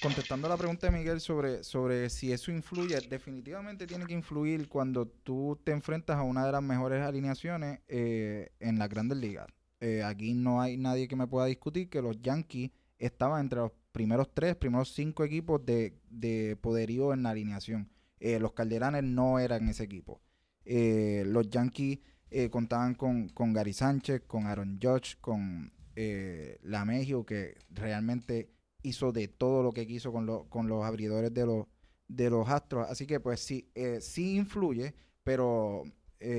[0.00, 5.06] contestando la pregunta de Miguel sobre, sobre si eso influye, definitivamente tiene que influir cuando
[5.06, 9.48] tú te enfrentas a una de las mejores alineaciones eh, en las grandes ligas.
[9.80, 13.72] Eh, aquí no hay nadie que me pueda discutir que los Yankees estaban entre los
[13.92, 17.90] primeros tres, primeros cinco equipos de, de poderío en la alineación.
[18.20, 20.20] Eh, los Calderanes no eran ese equipo.
[20.64, 27.24] Eh, los Yankees eh, contaban con, con Gary Sánchez, con Aaron Judge, con eh, Lamegio,
[27.24, 28.50] que realmente
[28.82, 31.66] hizo de todo lo que quiso con, lo- con los abridores de los,
[32.08, 32.88] de los Astros.
[32.90, 35.84] Así que pues sí, sí influye, pero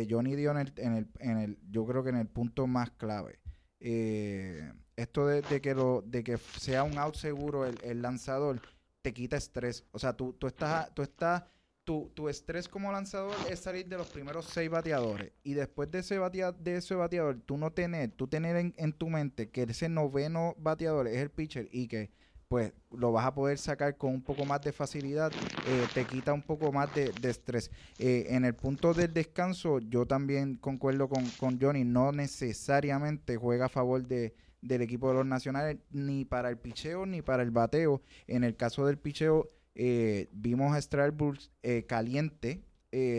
[0.10, 2.90] Johnny dio en el, en el, en el, yo creo que en el punto más
[2.92, 3.40] clave.
[3.80, 8.62] Eh, esto de, que lo, de que sea un out seguro el, el lanzador
[9.02, 9.86] te quita estrés.
[9.92, 11.44] O sea, tú, tú estás, tú estás
[11.84, 15.32] tu, tu estrés como lanzador es salir de los primeros seis bateadores.
[15.44, 18.94] Y después de ese, batea- de ese bateador, tú no tener, tú tener en, en
[18.94, 22.10] tu mente que ese noveno bateador es el pitcher y que
[22.48, 25.32] pues lo vas a poder sacar con un poco más de facilidad,
[25.68, 27.72] eh, te quita un poco más de, estrés.
[27.98, 33.66] Eh, en el punto del descanso, yo también concuerdo con, con Johnny, no necesariamente juega
[33.66, 37.52] a favor de, del equipo de los nacionales, ni para el picheo ni para el
[37.52, 38.02] bateo.
[38.28, 42.64] En el caso del picheo, eh, vimos a Strasburg eh, caliente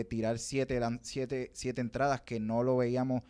[0.09, 3.21] tirar siete, siete, siete entradas que no lo veíamos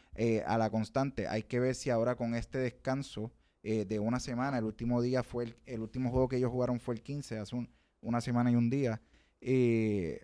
[0.46, 1.28] a la constante.
[1.28, 3.34] Hay que ver si ahora con este descanso
[3.64, 6.80] eh, de una semana, el último día fue el, el último juego que ellos jugaron
[6.80, 7.70] fue el 15, hace un-
[8.02, 9.02] una semana y un día.
[9.42, 10.22] eh,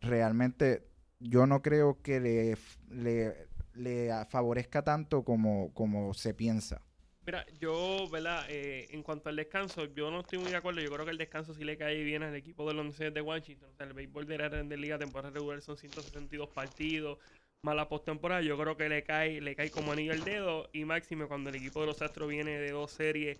[0.00, 0.86] realmente
[1.18, 2.56] yo no creo que le,
[2.90, 6.82] le, le favorezca tanto como, como se piensa.
[7.26, 8.46] Mira, yo, ¿verdad?
[8.48, 10.80] Eh, en cuanto al descanso, yo no estoy muy de acuerdo.
[10.80, 13.20] Yo creo que el descanso sí le cae bien al equipo de los Naciones de
[13.20, 13.68] Washington.
[13.70, 17.18] O sea, el béisbol de la Liga temporada regular son 162 partidos,
[17.62, 18.42] más la postemporada.
[18.42, 20.68] Yo creo que le cae, le cae como anillo al dedo.
[20.72, 23.38] Y máximo cuando el equipo de los Astros viene de dos series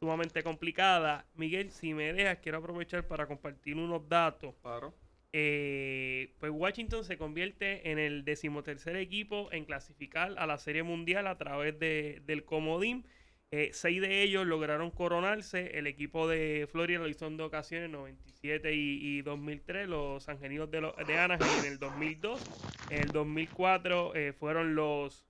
[0.00, 1.24] sumamente complicadas.
[1.34, 4.54] Miguel, si me dejas, quiero aprovechar para compartir unos datos.
[4.62, 4.94] Claro.
[5.32, 11.26] Eh, pues Washington se convierte en el decimotercer equipo en clasificar a la Serie Mundial
[11.26, 13.04] a través de- del Comodín.
[13.52, 15.78] Eh, seis de ellos lograron coronarse.
[15.78, 19.88] El equipo de Florida lo hizo en dos ocasiones, 97 y, y 2003.
[19.88, 22.40] Los Angelinos de, los- de Anaheim en el 2002.
[22.90, 25.24] En el 2004 eh, fueron los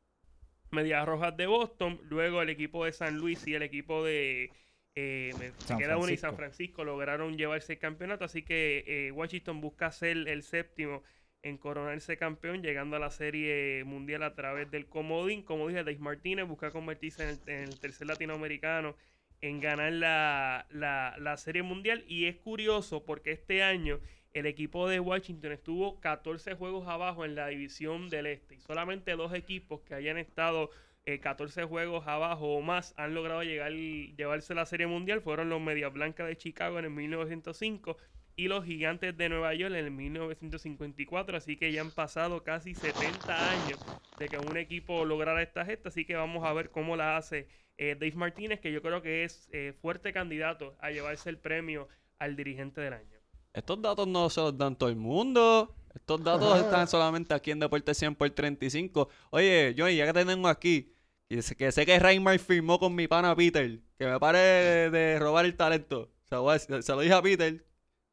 [0.70, 2.00] Medias Rojas de Boston.
[2.09, 4.50] Luego el equipo de San Luis y el equipo de...
[4.94, 6.37] eh, San queda uno y San Francisco.
[6.37, 8.24] Francisco lograron llevarse el campeonato.
[8.24, 11.02] Así que eh, Washington busca ser el séptimo
[11.42, 15.42] en coronarse campeón, llegando a la serie mundial a través del comodín.
[15.42, 18.96] Como dije, Dave Martínez busca convertirse en el, tercer latinoamericano
[19.40, 22.05] en ganar la, la- la serie mundial.
[22.09, 24.01] Y es curioso porque este año
[24.33, 28.57] el equipo de Washington estuvo 14 juegos abajo en la división del este.
[28.57, 30.70] Y solamente dos equipos que hayan estado
[31.07, 35.20] eh, 14 juegos abajo o más han logrado llegar llevarse la serie mundial.
[35.22, 37.96] Fueron los Medias Blancas de Chicago en el 1905
[38.37, 41.37] y los Gigantes de Nueva York en el 1954.
[41.38, 43.79] Así que ya han pasado casi 70 años
[44.18, 45.88] de que un equipo lograra esta gesta.
[45.88, 49.25] Así que vamos a ver cómo la hace eh, Dave Martínez, que yo creo que
[49.25, 53.16] es eh, fuerte candidato a llevarse el premio al dirigente del año.
[53.55, 55.75] Estos datos no se los dan todo el mundo.
[55.94, 59.09] Estos datos están solamente aquí en Deporte 100 por 35.
[59.31, 60.92] Oye, Johnny, ya que tenemos aquí,
[61.27, 65.46] que sé que Reymar firmó con mi pana Peter, que me pare de, de robar
[65.46, 66.12] el talento.
[66.29, 67.64] Se lo dije a Peter,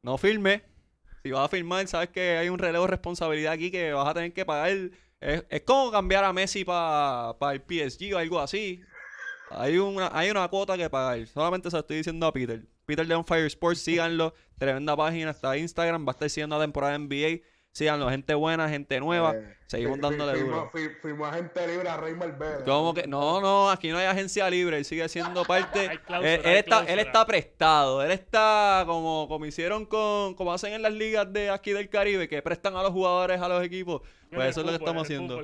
[0.04, 0.62] no firme.
[1.22, 4.14] Si vas a firmar, sabes que hay un relevo de responsabilidad aquí que vas a
[4.14, 4.90] tener que pagar.
[5.20, 8.82] Es, como cambiar a Messi para el PSG o algo así.
[9.50, 11.26] Hay una, hay una cuota que pagar.
[11.26, 12.66] Solamente se lo estoy diciendo a Peter.
[12.84, 14.34] Peter de On Fire Sports, síganlo.
[14.58, 16.06] Tremenda página, está Instagram.
[16.06, 17.40] Va a estar siguiendo la temporada NBA.
[17.74, 19.34] Síganlo, gente buena, gente nueva.
[19.34, 20.70] Eh, Seguimos dándole duro.
[21.02, 22.62] Firmó agente libre a Raymar Vélez.
[22.64, 23.08] ¿Cómo que?
[23.08, 24.76] No, no, aquí no hay agencia libre.
[24.76, 25.80] Él sigue siendo parte.
[25.88, 28.00] Hay cláusula, él, él hay está, él está prestado.
[28.04, 30.34] Él está como, como hicieron con.
[30.34, 33.48] Como hacen en las ligas de aquí del Caribe, que prestan a los jugadores a
[33.48, 34.02] los equipos.
[34.30, 35.42] Pues eso es lo que estamos haciendo.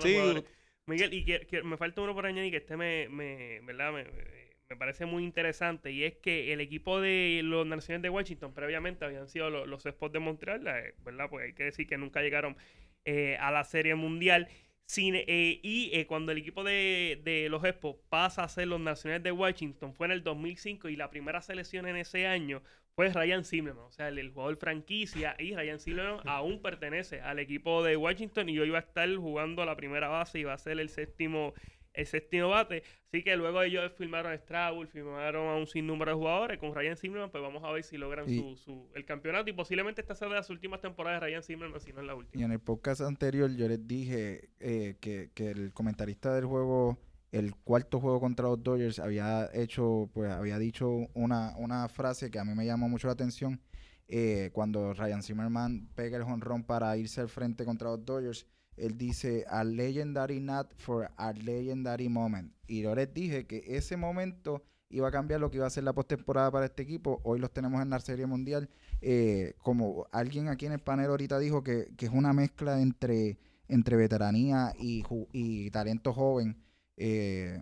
[0.00, 0.44] Sí, jugadores.
[0.86, 3.92] Miguel, y que, que me falta uno por añadir que este me, me, ¿verdad?
[3.92, 8.54] me, me parece muy interesante y es que el equipo de los Naciones de Washington
[8.54, 11.28] previamente habían sido los, los Expos de Montreal, eh, ¿verdad?
[11.30, 12.56] Pues hay que decir que nunca llegaron
[13.04, 14.48] eh, a la Serie Mundial.
[14.84, 18.80] Sin, eh, y eh, cuando el equipo de, de los Expos pasa a ser los
[18.80, 22.62] Nacionales de Washington fue en el 2005 y la primera selección en ese año
[22.94, 27.38] fue Ryan Zimmerman, o sea, el, el jugador franquicia y Ryan Zimmerman aún pertenece al
[27.38, 30.58] equipo de Washington y hoy va a estar jugando la primera base y va a
[30.58, 31.54] ser el séptimo
[31.94, 36.16] el séptimo bate, así que luego ellos firmaron a Straubel, firmaron a un sinnúmero de
[36.16, 39.50] jugadores con Ryan Zimmerman, pues vamos a ver si logran Y- su, su- el campeonato
[39.50, 42.14] y posiblemente esta sea de las últimas temporadas de Ryan Zimmerman, si no es la
[42.14, 42.44] Y última.
[42.44, 46.98] en el podcast anterior yo les dije eh, que, que el comentarista del juego,
[47.30, 52.38] el cuarto juego contra los Dodgers, había hecho, pues había dicho una, una frase que
[52.38, 53.60] a mí me llamó mucho la atención.
[54.08, 58.46] eh, cuando Ryan Zimmerman pega el jonrón para irse al frente contra los Dodgers,
[58.76, 62.52] él dice a legendary night for a legendary moment.
[62.66, 65.84] Y yo les dije que ese momento iba a cambiar lo que iba a ser
[65.84, 67.20] la postemporada para este equipo.
[67.24, 68.68] Hoy los tenemos en la Serie Mundial.
[69.00, 73.38] Eh, como alguien aquí en el panel ahorita dijo que, que es una mezcla entre,
[73.68, 76.62] entre veteranía y, y talento joven.
[76.96, 77.58] Eh,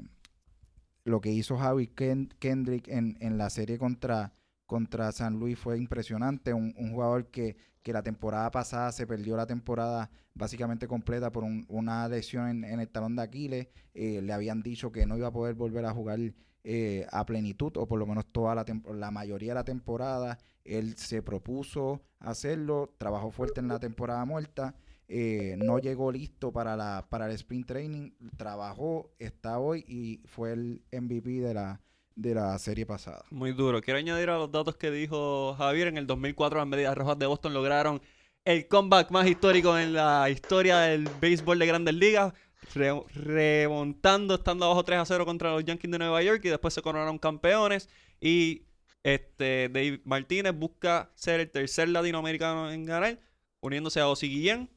[1.05, 4.33] lo que hizo Javi Ken- Kendrick en, en la serie contra,
[4.71, 6.55] contra San Luis fue impresionante.
[6.55, 11.67] Un, jugador que, que la temporada pasada se perdió la temporada básicamente completa por un-
[11.69, 13.67] una lesión en, el talón de Aquiles.
[13.95, 16.21] Eh, le habían dicho que no iba a poder volver a jugar
[16.63, 18.65] eh, a plenitud o por lo menos toda la,
[18.95, 20.39] la mayoría de la temporada.
[20.65, 24.77] Él se propuso hacerlo, trabajó fuerte en la temporada muerta,
[25.09, 30.53] eh, no llegó listo para, la, para el sprint training, trabajó, está hoy y fue
[30.53, 31.81] el MVP de la,
[32.15, 33.25] de la serie pasada.
[33.31, 33.81] Muy duro.
[33.81, 35.89] Quiero añadir a los datos que dijo Javier.
[35.89, 38.01] En el 2004 las medidas rojas de Boston lograron
[38.45, 42.33] el comeback más histórico en la historia del béisbol de grandes ligas.
[42.75, 46.75] re- remontando, estando abajo 3 a 0 contra los Yankees de Nueva York y después
[46.75, 47.89] se coronaron campeones.
[48.21, 48.67] Y
[49.03, 53.19] este Dave Martínez busca ser el tercer latinoamericano en ganar,
[53.61, 54.69] uniéndose a Ozzy Guillén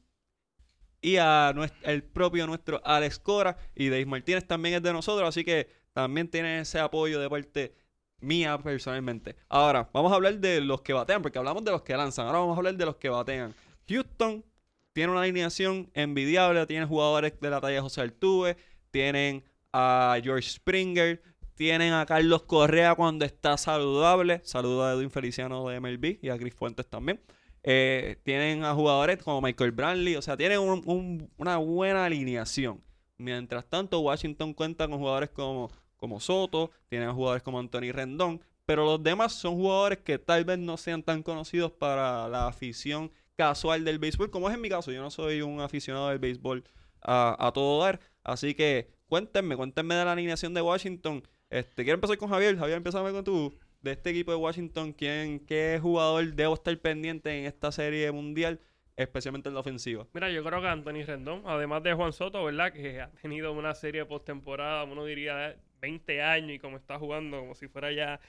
[1.02, 3.58] y a nues- el propio nuestro Alex Cora.
[3.74, 7.74] Y Dave Martínez también es de nosotros, así que también tiene ese apoyo de parte
[8.20, 9.36] mía personalmente.
[9.48, 12.26] Ahora, vamos a hablar de los que batean, porque hablamos de los que lanzan.
[12.26, 13.54] Ahora vamos a hablar de los que batean.
[13.88, 14.44] Houston
[14.92, 18.56] tiene una alineación envidiable, tiene jugadores de la talla José Altuve,
[18.90, 19.42] tienen
[19.72, 21.20] a George Springer,
[21.54, 24.40] tienen a Carlos Correa cuando está saludable.
[24.44, 27.20] Saludo a Edwin Feliciano de MLB y a Chris Fuentes también.
[27.62, 32.82] Eh, tienen a jugadores como Michael Brantley, o sea, tienen un- un- una buena alineación.
[33.16, 35.70] Mientras tanto, Washington cuenta con jugadores como,
[36.04, 40.58] como Soto, tienen jugadores como Anthony Rendón, pero los demás son jugadores que tal vez
[40.58, 44.92] no sean tan conocidos para la afición casual del béisbol, como es en mi caso.
[44.92, 46.62] Yo no soy un aficionado del béisbol
[47.00, 51.22] a, todo dar, así que cuéntenme, cuéntenme de la alineación de Washington.
[51.48, 52.58] Este, quiero empezar con Javier.
[52.58, 53.58] Javier, empezame con tú.
[53.80, 58.60] De este equipo de Washington, ¿quién, ¿qué jugador debo estar pendiente en esta serie mundial,
[58.94, 60.06] especialmente en la ofensiva?
[60.12, 62.74] Mira, yo creo que Anthony Rendón, además de Juan Soto, ¿verdad?
[62.74, 67.54] Que ha tenido una serie postemporada, uno diría 20 años y como está jugando como
[67.54, 68.20] si fuera ya,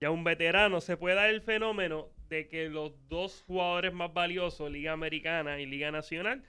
[0.00, 4.70] ya un veterano, se puede dar el fenómeno de que los dos jugadores más valiosos,
[4.70, 6.42] Liga Americana y Liga Nacional,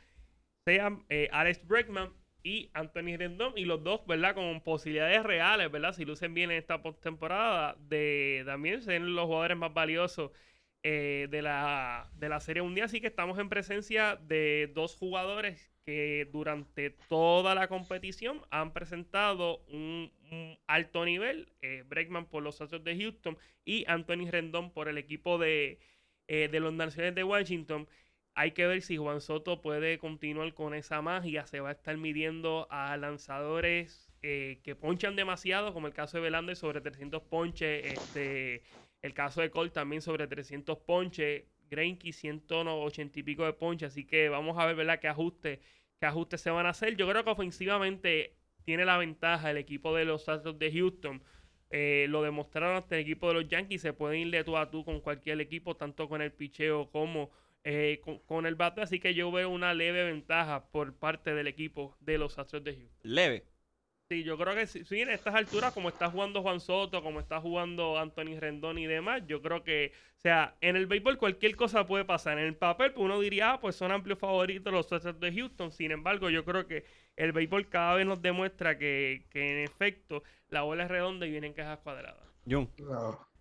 [0.65, 4.35] sean eh, Alex Bregman y Anthony Rendón, y los dos, ¿verdad?
[4.35, 5.93] Con posibilidades reales, ¿verdad?
[5.93, 10.31] Si lucen bien en esta postemporada, de también ser los jugadores más valiosos
[10.83, 12.85] eh, de, la, de la Serie Mundial.
[12.85, 19.59] Así que estamos en presencia de dos jugadores que durante toda la competición han presentado
[19.67, 20.11] un,
[20.67, 21.51] alto nivel.
[21.61, 25.79] Eh, Bregman por los Astros de Houston y Anthony Rendón por el equipo de,
[26.27, 27.87] eh, de los Nacionales de Washington.
[28.35, 31.45] Hay que ver si Juan Soto puede continuar con esa magia.
[31.45, 36.23] Se va a estar midiendo a lanzadores eh, que ponchan demasiado, como el caso de
[36.23, 37.85] Belander sobre 300 ponches.
[37.85, 38.63] Este,
[39.03, 41.43] el caso de Cole también sobre 300 ponches.
[41.69, 43.91] Greinke 180 y pico de ponches.
[43.91, 44.99] Así que vamos a ver, ¿verdad?
[44.99, 45.59] Qué ajustes
[46.03, 46.97] qué ajustes se van a hacer.
[46.97, 48.35] Yo creo que ofensivamente
[48.65, 51.23] tiene la ventaja el equipo de los Astros de Houston.
[51.69, 53.81] Eh, lo demostraron ante el equipo de los Yankees.
[53.81, 57.31] Se pueden ir de tú a tú con cualquier equipo, tanto con el picheo como
[57.63, 58.81] eh, con, con el bate.
[58.81, 62.75] Así que yo veo una leve ventaja por parte del equipo de los Astros de
[62.75, 62.99] Houston.
[63.03, 63.45] Leve.
[64.21, 67.39] Yo creo que sí, sí, en estas alturas, como está jugando Juan Soto, como está
[67.41, 71.87] jugando Anthony Rendón y demás, yo creo que, o sea, en el béisbol cualquier cosa
[71.87, 72.37] puede pasar.
[72.37, 75.71] En el papel, pues uno diría, ah, pues son amplios favoritos los Astros de Houston.
[75.71, 76.85] Sin embargo, yo creo que
[77.15, 81.31] el béisbol cada vez nos demuestra que, que en efecto la bola es redonda y
[81.31, 82.23] vienen cajas cuadradas.
[82.45, 83.33] No, no.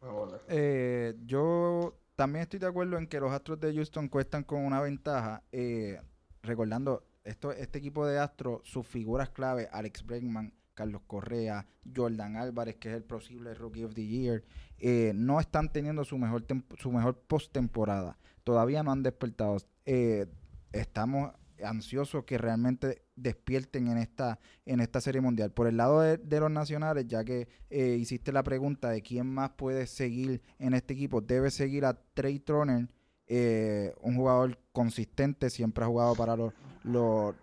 [0.49, 4.81] Eh, yo también estoy de acuerdo en que los Astros de Houston cuestan con una
[4.81, 5.43] ventaja.
[5.53, 6.01] eh,
[6.43, 12.77] recordando, esto, este equipo de Astros, sus figuras clave, Alex Bregman, Carlos Correa, Jordan Álvarez,
[12.77, 14.45] que es el posible Rookie of the Year,
[14.79, 16.45] eh, no están teniendo su mejor,
[16.79, 18.19] su mejor postemporada.
[18.45, 19.59] Todavía no han despertado.
[19.85, 20.27] Eh,
[20.73, 21.33] estamos
[21.65, 25.53] ansiosos que realmente despierten en esta, en esta serie mundial.
[25.53, 29.51] Por el lado de, los nacionales, ya que eh, hiciste la pregunta de quién más
[29.51, 32.89] puede seguir en este equipo, debe seguir a Trey Turner,
[33.27, 36.53] eh, un jugador consistente, siempre ha jugado para los,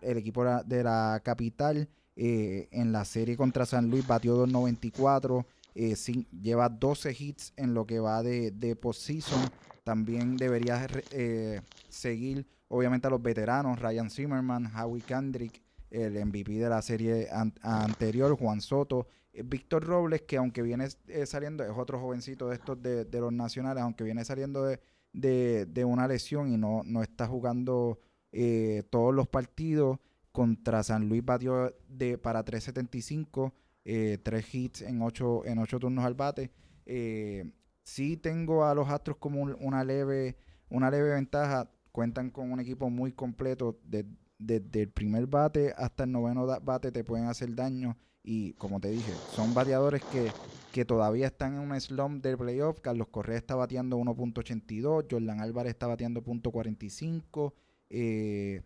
[0.01, 1.89] el equipo de la capital.
[2.21, 5.45] Eh, en la serie contra San Luis batió 2.94,
[5.75, 5.95] eh,
[6.41, 9.39] lleva 12 hits en lo que va de, de postseason.
[9.85, 16.69] También debería eh, seguir, obviamente, a los veteranos, Ryan Zimmerman, Howie Kendrick, el MVP de
[16.69, 21.71] la serie an- anterior, Juan Soto, eh, Víctor Robles, que aunque viene eh, saliendo, es
[21.75, 24.79] otro jovencito de estos de, de los nacionales, aunque viene saliendo de,
[25.13, 27.97] de- de una lesión y no, no está jugando
[28.33, 29.97] eh, todos los partidos.
[30.43, 33.51] Contra San Luis batió de, para 3.75,
[33.83, 36.49] eh, tres hits en ocho, en ocho turnos al bate.
[36.85, 37.51] Eh,
[37.83, 40.37] sí tengo a los Astros como un- una leve,
[40.69, 41.69] una leve ventaja.
[41.91, 43.81] Cuentan con un equipo muy completo.
[43.83, 44.05] de-
[44.37, 47.97] Desde el primer bate hasta el noveno bate te pueden hacer daño.
[48.23, 50.31] Y como te dije, son bateadores que,
[50.71, 52.79] que todavía están en un slump del playoff.
[52.79, 57.53] Carlos Correa está bateando 1.82, Jordan Álvarez está bateando .45.
[57.89, 58.61] Eh,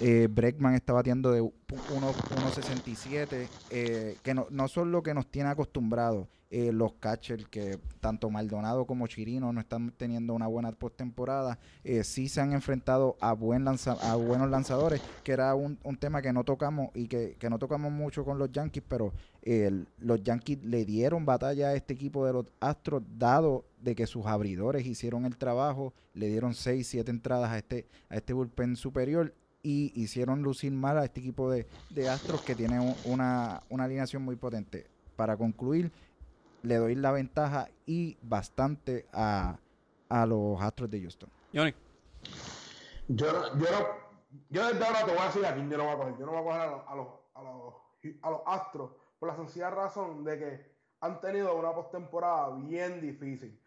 [0.00, 5.48] Eh, Breckman está batiendo de 1.67, eh, que no, no son lo que nos tiene
[5.50, 6.28] acostumbrados.
[6.52, 12.02] Eh, los catchers que tanto Maldonado como Chirino no están teniendo una buena postemporada, eh,
[12.02, 16.20] sí se han enfrentado a, buen lanza a buenos lanzadores, que era un, un tema
[16.20, 19.12] que no tocamos y que, que, no tocamos mucho con los Yankees, pero
[19.42, 24.08] eh, los Yankees le dieron batalla a este equipo de los Astros, dado de que
[24.08, 28.74] sus abridores hicieron el trabajo, le dieron 6, 7 entradas a este, a este bullpen
[28.74, 29.32] superior
[29.62, 33.84] y hicieron lucir mal a este equipo de, de Astros que tiene un, una, una
[33.84, 34.86] alineación muy potente.
[35.16, 35.92] Para concluir,
[36.62, 39.58] le doy la ventaja y bastante a,
[40.08, 41.28] a los Astros de Houston.
[41.52, 41.74] Johnny.
[43.08, 43.86] Yo, no, yo, no,
[44.48, 46.16] yo desde ahora te voy a decir a quién yo no voy a coger.
[46.18, 47.74] Yo no voy a coger a los, a los, a los,
[48.22, 53.59] a los Astros por la sencilla razón de que han tenido una postemporada bien difícil.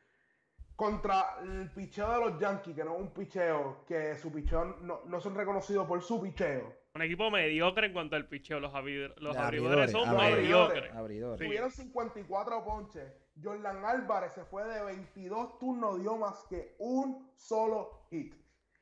[0.76, 5.02] Contra el picheo de los Yankees, que no es un picheo, que su picheo no,
[5.06, 6.84] no son reconocidos por su picheo.
[6.96, 8.60] Un equipo mediocre en cuanto al picheo.
[8.60, 10.94] Los, abridores, los abridores, son abridores, mediocres.
[10.94, 11.40] Abridores.
[11.40, 11.46] Sí.
[11.46, 13.12] Tuvieron 54 ponches.
[13.42, 18.36] Jordan Álvarez se fue de 22 turnos, dio más que un solo hit.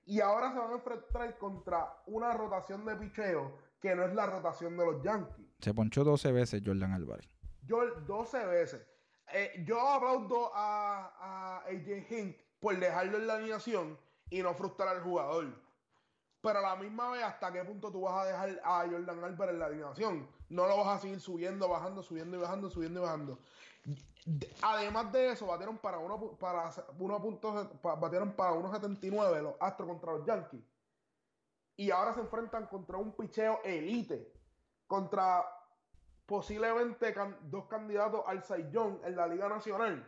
[0.05, 4.25] Y ahora se van a enfrentar contra una rotación de picheo que no es la
[4.25, 5.47] rotación de los Yankees.
[5.59, 7.29] Se ponchó 12 veces Jordan Álvarez.
[7.65, 8.90] Yo 12 veces.
[9.33, 13.97] Eh, yo aplaudo a, a AJ Hink por dejarlo en la alineación
[14.29, 15.47] y no frustrar al jugador.
[16.41, 19.53] Pero a la misma vez, ¿hasta qué punto tú vas a dejar a Jordan Álvarez
[19.53, 20.27] en la alineación?
[20.49, 23.37] No lo vas a seguir subiendo, bajando, subiendo y bajando, subiendo y bajando.
[24.61, 30.13] Además de eso, batieron para uno para uno punto, batieron para 1.79 los Astros contra
[30.13, 30.61] los Yankees.
[31.77, 34.31] Y ahora se enfrentan contra un picheo elite.
[34.87, 35.45] Contra
[36.31, 40.07] posiblemente dos candidatos al Saiyón en la Liga Nacional.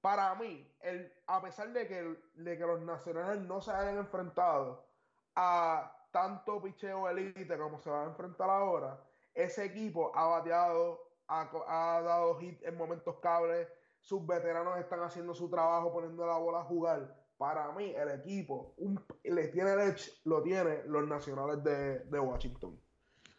[0.00, 4.86] Para mí, el, a pesar de que, de que los nacionales no se hayan enfrentado
[5.34, 9.02] a tanto picheo elite como se va a enfrentar ahora,
[9.34, 13.66] ese equipo ha bateado, ha, ha dado hit en momentos cables,
[13.98, 17.16] sus veteranos están haciendo su trabajo poniendo la bola a jugar.
[17.36, 18.76] Para mí, el equipo
[19.24, 22.80] le tiene el lo tiene los nacionales de, de Washington.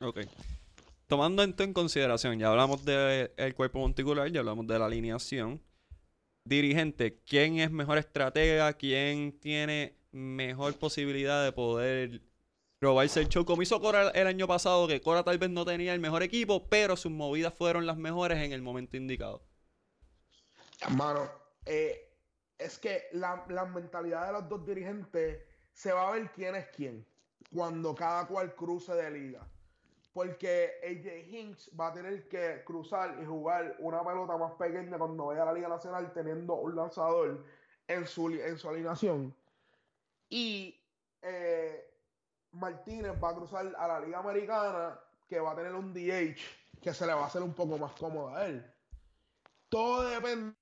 [0.01, 0.17] Ok.
[1.07, 5.63] Tomando esto en consideración, ya hablamos del de cuerpo monticular, ya hablamos de la alineación.
[6.43, 8.73] Dirigente, ¿quién es mejor estratega?
[8.73, 12.21] ¿Quién tiene mejor posibilidad de poder
[12.81, 13.45] robarse el show?
[13.45, 16.67] Como hizo Cora el año pasado, que Cora tal vez no tenía el mejor equipo,
[16.67, 19.41] pero sus movidas fueron las mejores en el momento indicado.
[20.81, 21.31] Hermano,
[21.65, 22.17] eh,
[22.57, 25.39] es que la, la mentalidad de los dos dirigentes
[25.71, 27.07] se va a ver quién es quién
[27.53, 29.47] cuando cada cual cruce de liga
[30.17, 35.27] porque AJ Hinks va a tener que cruzar y jugar una pelota más pequeña cuando
[35.27, 37.45] vaya a la Liga Nacional teniendo un lanzador
[37.87, 39.35] en su, en su alineación.
[40.27, 40.75] Y
[41.21, 41.87] eh,
[42.51, 44.99] Martínez va a cruzar a la Liga Americana
[45.29, 46.41] que va a tener un DH
[46.81, 48.65] que se le va a hacer un poco más cómodo a él.
[49.69, 50.55] Todo depende.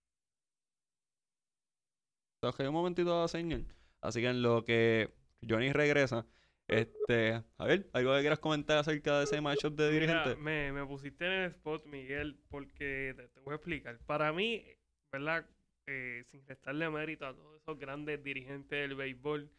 [2.42, 3.66] un momentito a señal.
[4.02, 5.14] Así que en lo que
[5.50, 6.26] Johnny regresa,
[6.68, 10.30] este, a ver, ¿algo que quieras comentar acerca de ese matchup de dirigente?
[10.30, 14.00] Mira, me, me, pusiste en el spot, Miguel, porque te, te voy a explicar.
[14.06, 14.66] Para mí,
[15.12, 15.46] ¿verdad?
[15.88, 19.52] Eh, sin restarle mérito a todos esos grandes dirigentes del béisbol,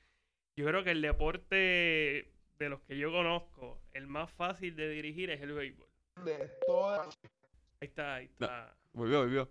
[0.57, 5.31] yo creo que el deporte de los que yo conozco, el más fácil de dirigir
[5.31, 5.89] es el béisbol.
[6.25, 7.17] De todas.
[7.81, 8.77] Ahí está, ahí está.
[8.93, 9.49] No, volvió, volvió.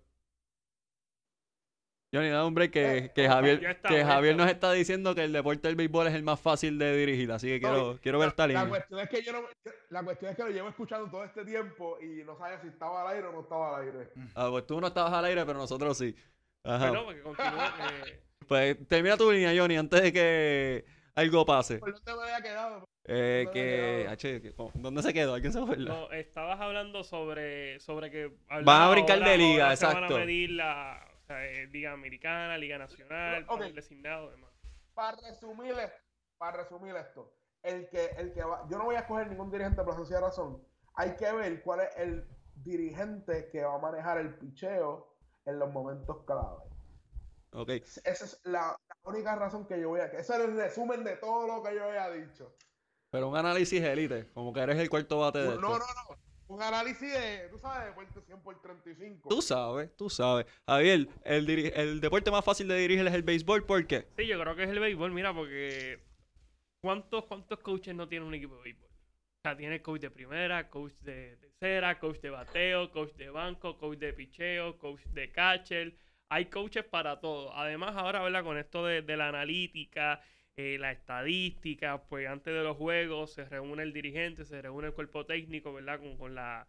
[2.16, 5.34] Johnny, da un break que, que Javier, está, que Javier nos está diciendo que el
[5.34, 8.30] deporte del béisbol es el más fácil de dirigir, así que quiero, no, quiero ver
[8.30, 8.64] esta línea.
[8.64, 9.42] La cuestión, es que yo no,
[9.90, 13.02] la cuestión es que lo llevo escuchando todo este tiempo y no sabía si estaba
[13.02, 14.10] al aire o no estaba al aire.
[14.34, 16.16] Ah, pues tú no estabas al aire, pero nosotros sí.
[16.64, 16.94] Ajá.
[17.04, 17.74] Porque continúa,
[18.06, 18.22] eh...
[18.48, 20.86] Pues termina tu línea, Johnny, antes de que
[21.16, 21.80] algo pase.
[21.80, 22.86] ¿Por dónde me había quedado?
[23.08, 25.36] Eh, que, H, ¿Dónde se quedó?
[25.36, 25.84] ¿Alguien se acuerda?
[25.86, 28.32] No, estabas hablando sobre, sobre que...
[28.64, 30.02] Van a brincar de liga, exacto.
[30.02, 31.08] Van a medir la...
[31.26, 33.72] O sea, eh, Liga Americana, Liga Nacional, okay.
[33.72, 34.52] designado demás.
[34.94, 35.74] Para resumir,
[36.38, 39.84] para resumir esto, el que, el que va, yo no voy a escoger ningún dirigente
[39.84, 40.64] por sencilla razón.
[40.94, 45.16] Hay que ver cuál es el dirigente que va a manejar el picheo
[45.46, 46.62] en los momentos clave.
[47.54, 47.70] Ok.
[47.70, 50.06] Esa es la, la única razón que yo voy a...
[50.06, 52.56] Ese es el resumen de todo lo que yo había dicho.
[53.10, 55.80] Pero un análisis élite, como que eres el cuarto bate de No, esto.
[55.80, 56.25] no, no.
[56.48, 59.30] Un análisis de, tú sabes, deporte 100 por 35.
[59.30, 60.46] Tú sabes, tú sabes.
[60.68, 64.08] Javier, el, el deporte más fácil de dirigir es el béisbol, ¿por qué?
[64.16, 66.00] Sí, yo creo que es el béisbol, mira, porque
[66.82, 68.86] ¿cuántos, cuántos coaches no tiene un equipo de béisbol?
[68.90, 73.78] O sea, tiene coach de primera, coach de tercera, coach de bateo, coach de banco,
[73.78, 75.96] coach de picheo, coach de catcher.
[76.30, 77.56] Hay coaches para todo.
[77.56, 78.44] Además, ahora, ¿verdad?
[78.44, 80.22] Con esto de, de la analítica,
[80.58, 84.94] eh, las estadísticas, pues antes de los juegos se reúne el dirigente, se reúne el
[84.94, 86.00] cuerpo técnico, ¿verdad?
[86.00, 86.68] Con, con la,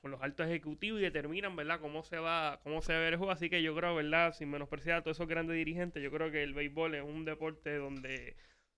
[0.00, 1.80] con, los altos ejecutivos y determinan, ¿verdad?
[1.80, 3.32] Cómo se va, cómo se va a ver el juego.
[3.32, 4.32] Así que yo creo, ¿verdad?
[4.34, 7.76] Sin menospreciar a todos esos grandes dirigentes, yo creo que el béisbol es un deporte
[7.76, 8.36] donde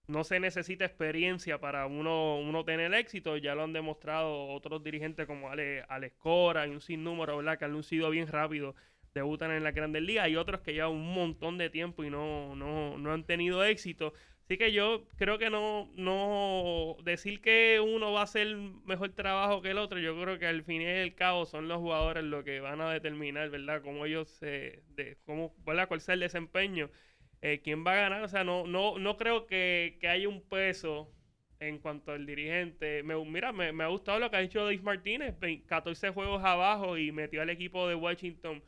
[0.08, 3.36] no se necesita experiencia para uno, uno tener éxito.
[3.36, 7.58] Ya lo han demostrado otros dirigentes como Ale, Alex Cora y un sinnúmero, ¿verdad?
[7.58, 8.74] Que han lucido bien rápido,
[9.18, 10.24] debutan en la Grandes Ligas.
[10.24, 14.12] Hay otros que llevan un montón de tiempo y no, no, no han tenido éxito.
[14.44, 18.56] Así que yo creo que no, no decir que uno va a hacer
[18.86, 21.78] mejor trabajo que el otro, yo creo que al fin y al cabo son los
[21.78, 23.82] jugadores los que van a determinar, ¿verdad?
[23.82, 25.86] Cómo ellos se, de, cómo, ¿verdad?
[25.88, 26.90] Cuál sea el desempeño
[27.42, 28.22] eh, quién va a ganar.
[28.22, 31.12] O sea, no, no, no creo que, que haya un peso
[31.60, 33.02] en cuanto al dirigente.
[33.02, 35.34] Me, mira, me, me, ha gustado lo que ha dicho Dave Martínez.
[35.66, 38.62] 14 juegos abajo y metió al equipo de Washington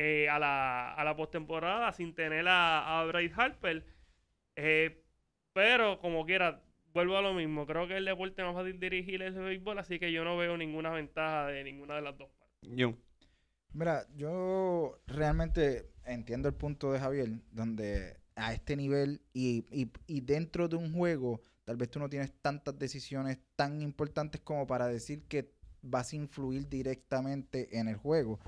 [0.00, 3.84] eh, a la, a la postemporada sin tener a, a Bryce Harper.
[4.54, 5.02] Eh,
[5.52, 6.62] pero como quiera,
[6.94, 7.66] vuelvo a lo mismo.
[7.66, 10.56] Creo que el deporte más fácil dirigir es el béisbol, así que yo no veo
[10.56, 12.76] ninguna ventaja de ninguna de las dos partes.
[12.76, 12.94] Yo.
[13.72, 20.20] Mira, yo realmente entiendo el punto de Javier, donde a este nivel y, y, y,
[20.20, 24.86] dentro de un juego, tal vez tú no tienes tantas decisiones tan importantes como para
[24.86, 25.50] decir que
[25.82, 28.38] vas a influir directamente en el juego.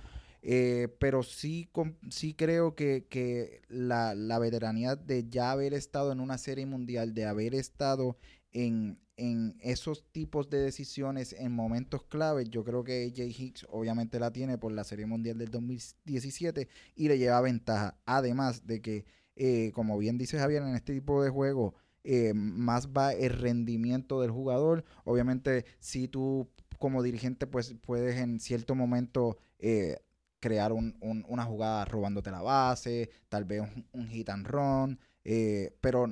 [0.43, 6.13] Eh, pero sí, com, sí creo que, que la, la, veteranía de ya haber estado
[6.13, 8.17] en una serie mundial, de haber estado
[8.53, 14.19] en, en esos tipos de decisiones en momentos claves, yo creo que AJ Hicks obviamente
[14.19, 17.99] la tiene por la Serie Mundial del 2017 y le lleva ventaja.
[18.07, 19.05] Además de que,
[19.37, 24.23] eh, como bien dice Javier, en este tipo de juego eh, más va el rendimiento
[24.23, 24.85] del jugador.
[25.05, 29.99] Obviamente, si tú como dirigente pues puedes en cierto momento eh,
[30.41, 34.99] crear un, un, una jugada robándote la base, tal vez un, un hit and run,
[35.25, 36.07] eh, pero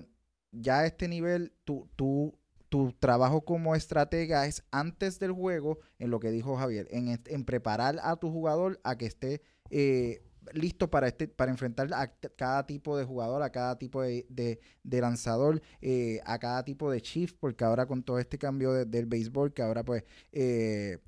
[0.53, 6.11] ya a este nivel tú, tú tu trabajo como estratega es antes del juego, en
[6.11, 10.22] lo que dijo Javier, en, en preparar a tu jugador a que esté eh,
[10.53, 15.01] listo para este para enfrentar a cada tipo de jugador, a cada tipo de, de,
[15.01, 19.07] lanzador, eh, a cada tipo de shift, porque ahora con todo este cambio de, del
[19.07, 20.99] béisbol, que ahora pues eh,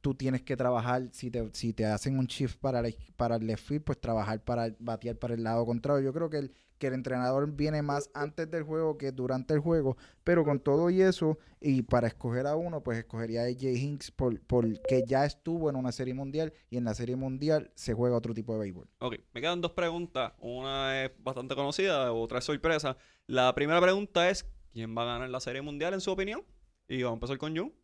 [0.00, 3.46] tú tienes que trabajar, si te, si te hacen un shift para el, para el
[3.46, 6.04] left field, pues trabajar para batear para el lado contrario.
[6.04, 9.60] Yo creo que el, que el entrenador viene más antes del juego que durante el
[9.60, 13.62] juego, pero con todo y eso, y para escoger a uno, pues escogería a AJ
[13.62, 17.70] Hinks por, por que ya estuvo en una serie mundial y en la serie mundial
[17.74, 18.88] se juega otro tipo de béisbol.
[18.98, 20.32] Ok, me quedan dos preguntas.
[20.40, 22.96] Una es bastante conocida, otra es sorpresa.
[23.26, 26.42] La primera pregunta es: ¿quién va a ganar la serie mundial en su opinión?
[26.88, 27.74] Y vamos a empezar con Jun.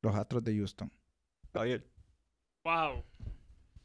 [0.00, 0.90] Los Astros de Houston.
[1.52, 1.84] Javier.
[2.64, 3.04] Wow.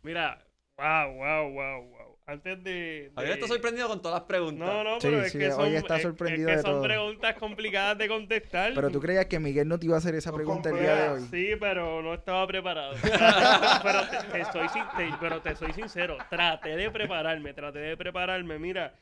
[0.03, 0.45] Mira,
[0.77, 2.17] wow, wow, wow, wow.
[2.25, 3.11] Antes de, de...
[3.15, 4.65] Javier está sorprendido con todas las preguntas.
[4.67, 6.61] No, no, pero Sí, es, sí, que son, hoy está es- sorprendido es que de
[6.63, 6.83] son todo.
[6.83, 8.73] preguntas complicadas de contestar.
[8.73, 10.95] Pero tú creías que Miguel no te iba a hacer esa Son pregunta el día
[10.95, 11.21] de hoy.
[11.29, 12.95] Sí, pero no estaba preparado.
[13.83, 18.57] pero, te, te soy, te- pero te soy sincero, traté de prepararme, traté de prepararme.
[18.57, 18.93] Mira,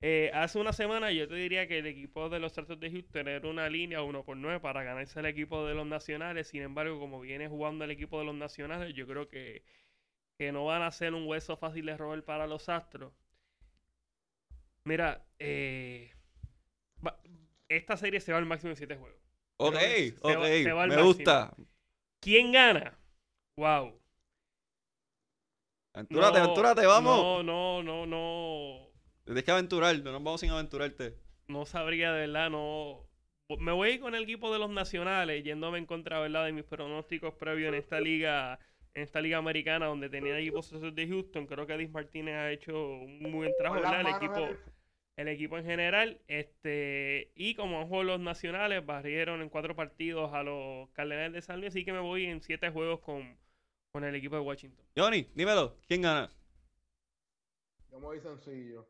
[0.00, 3.28] eh, hace una semana yo te diría que el equipo de los Astros de Houston
[3.28, 6.48] era una línea uno por nueve para ganarse el equipo de los nacionales.
[6.48, 9.62] Sin embargo, como viene jugando el equipo de los nacionales, yo creo que,
[10.38, 13.12] que no van a ser un hueso fácil de robar para los Astros.
[14.84, 16.10] Mira, eh,
[17.06, 17.18] va-
[17.68, 19.20] esta serie se va al máximo de siete juegos.
[19.58, 21.06] Ok, se ok, va- se va al me máximo.
[21.06, 21.54] gusta.
[22.20, 22.98] ¿Quién gana?
[23.56, 24.00] Wow.
[25.94, 27.16] Aventúrate, aventúrate, vamos.
[27.18, 28.87] No, no, no, no.
[29.28, 31.14] Tienes que aventurar, no nos vamos sin aventurarte.
[31.48, 33.06] No sabría de verdad, no.
[33.58, 36.46] Me voy a ir con el equipo de los nacionales, yéndome en contra, ¿verdad?
[36.46, 38.58] De mis pronósticos previos en esta liga,
[38.94, 41.46] en esta liga americana, donde tenía equipos de Houston.
[41.46, 44.00] Creo que Edith Martínez ha hecho un muy buen trabajo, ¿verdad?
[44.00, 44.48] El equipo,
[45.16, 46.22] el equipo en general.
[46.26, 51.42] Este, y como han jugado los nacionales, barrieron en cuatro partidos a los Cardenales de
[51.42, 53.36] San Luis, así que me voy en siete juegos con,
[53.92, 54.86] con el equipo de Washington.
[54.96, 56.30] Johnny, dímelo, ¿quién gana?
[57.90, 58.88] Yo me voy sencillo.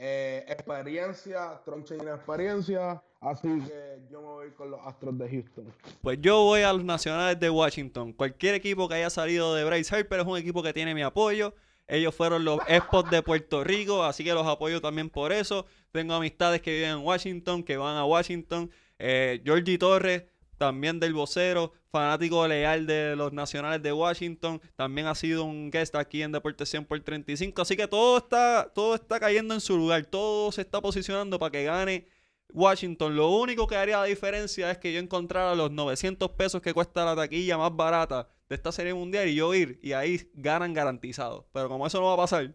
[0.00, 3.02] Eh, experiencia, tronche y experiencia.
[3.20, 5.74] Así que yo me voy con los Astros de Houston.
[6.02, 8.12] Pues yo voy a los Nacionales de Washington.
[8.12, 11.52] Cualquier equipo que haya salido de Bryce Harper es un equipo que tiene mi apoyo.
[11.88, 15.66] Ellos fueron los Expos de Puerto Rico, así que los apoyo también por eso.
[15.90, 18.70] Tengo amistades que viven en Washington, que van a Washington.
[19.00, 20.24] Eh, Georgie Torres,
[20.58, 24.60] también del vocero, fanático leal de los Nacionales de Washington.
[24.76, 27.62] También ha sido un guest aquí en Deportes 100 por 35.
[27.62, 30.06] Así que todo está, todo está cayendo en su lugar.
[30.06, 32.06] Todo se está posicionando para que gane
[32.52, 33.16] Washington.
[33.16, 37.04] Lo único que haría la diferencia es que yo encontrara los 900 pesos que cuesta
[37.04, 41.48] la taquilla más barata de esta serie mundial y yo ir y ahí ganan garantizado.
[41.52, 42.54] Pero como eso no va a pasar,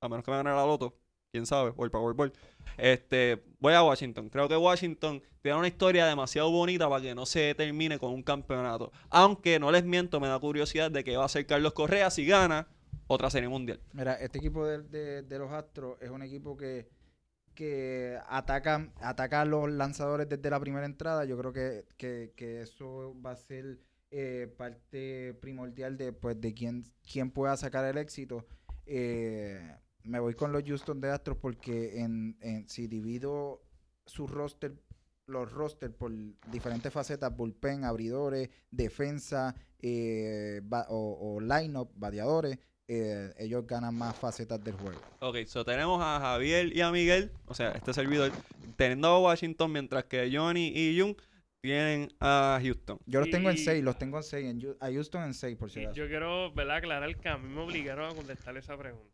[0.00, 0.98] a menos que me gane la loto,
[1.32, 2.32] quién sabe, o el Powerball.
[2.76, 4.28] Este, voy a Washington.
[4.30, 8.22] Creo que Washington tiene una historia demasiado bonita para que no se termine con un
[8.22, 8.92] campeonato.
[9.10, 12.26] Aunque no les miento, me da curiosidad de qué va a hacer Carlos Correa si
[12.26, 12.68] gana
[13.06, 13.80] otra serie mundial.
[13.92, 16.88] Mira, este equipo de, los Astros es un equipo que,
[18.28, 21.24] ataca, ataca a los lanzadores desde la primera entrada.
[21.24, 23.78] Yo creo que, que- que eso va a ser
[24.10, 28.46] eh, parte primordial de, pues, de quién, quién pueda sacar el éxito.
[28.86, 29.60] Eh,
[30.08, 33.62] me voy con los Houston de Astros porque en, en- si divido
[34.06, 34.74] su roster,
[35.26, 36.10] los roster por
[36.50, 44.16] diferentes facetas, bullpen, abridores, defensa eh, ba- o, o line-up, bateadores, eh, ellos ganan más
[44.16, 44.98] facetas del juego.
[45.20, 48.32] Ok, so tenemos a Javier y a Miguel, o sea, este servidor,
[48.76, 51.14] teniendo a Washington, mientras que Johnny y Jung
[51.60, 52.98] tienen a Houston.
[53.04, 55.34] Yo los tengo en Y- 6, los tengo en 6, en Hu- a Houston en
[55.34, 55.92] 6 por acaso.
[55.92, 56.76] yo quiero, ¿verdad?
[56.76, 59.12] Aclarar que a mí me obligaron a contestar esa pregunta.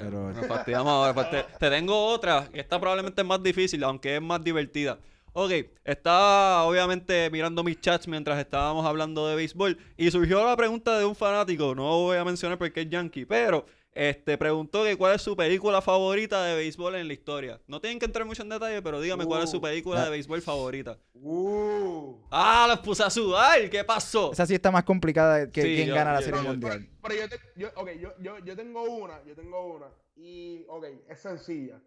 [0.00, 1.14] Pero- nos fastidiamos ahora.
[1.14, 4.98] pues te, te tengo otra, que esta probablemente es más difícil, aunque es más divertida.
[5.34, 5.50] Ok,
[5.84, 11.06] estaba obviamente mirando mis chats mientras estábamos hablando de béisbol y surgió la pregunta de
[11.06, 13.64] un fanático, no voy a mencionar porque es yankee, pero
[13.94, 17.60] este preguntó que cuál es su película favorita de béisbol en la historia.
[17.66, 19.62] No tienen que entrar mucho en detalle, pero dígame cuál es su Uh.
[19.62, 20.98] película de béisbol favorita.
[21.14, 22.16] Uh.
[22.30, 24.32] Ah, los puse a sudar, ¿qué pasó?
[24.32, 26.78] Esa sí está más complicada que Sí, quién yo- gana la yo- Serie yo- Mundial.
[26.80, 29.86] Pero, pero yo, te- yo, ok, yo, yo, yo tengo una, yo tengo una.
[30.16, 31.78] Y, ok, es sencilla.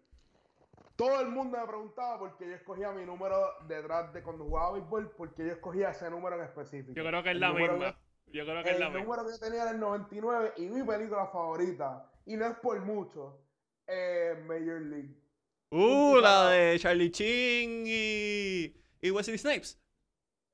[0.94, 3.36] Todo el mundo me preguntaba por qué yo escogía mi número
[3.68, 6.94] detrás de cuando jugaba béisbol, porque yo escogía ese número en específico.
[6.94, 7.98] Yo creo que es El la misma.
[8.36, 9.04] Yo creo que es El la misma.
[9.04, 12.80] número que yo tenía era el 99 y mi película favorita, y no es por
[12.80, 13.40] mucho,
[13.86, 15.14] es Major League.
[15.70, 19.80] Uh, la de Charlie Chin y, y Wesley Snipes.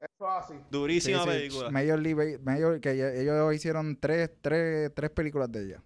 [0.00, 0.54] Eso así.
[0.70, 1.70] Durísima Sí, sí, película.
[1.70, 5.82] Major League, Major- que ellos hicieron tres, tres, tres películas de ella.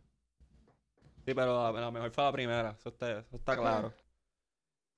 [1.27, 3.93] Sí, pero la, la mejor fue la primera, eso está, eso está claro.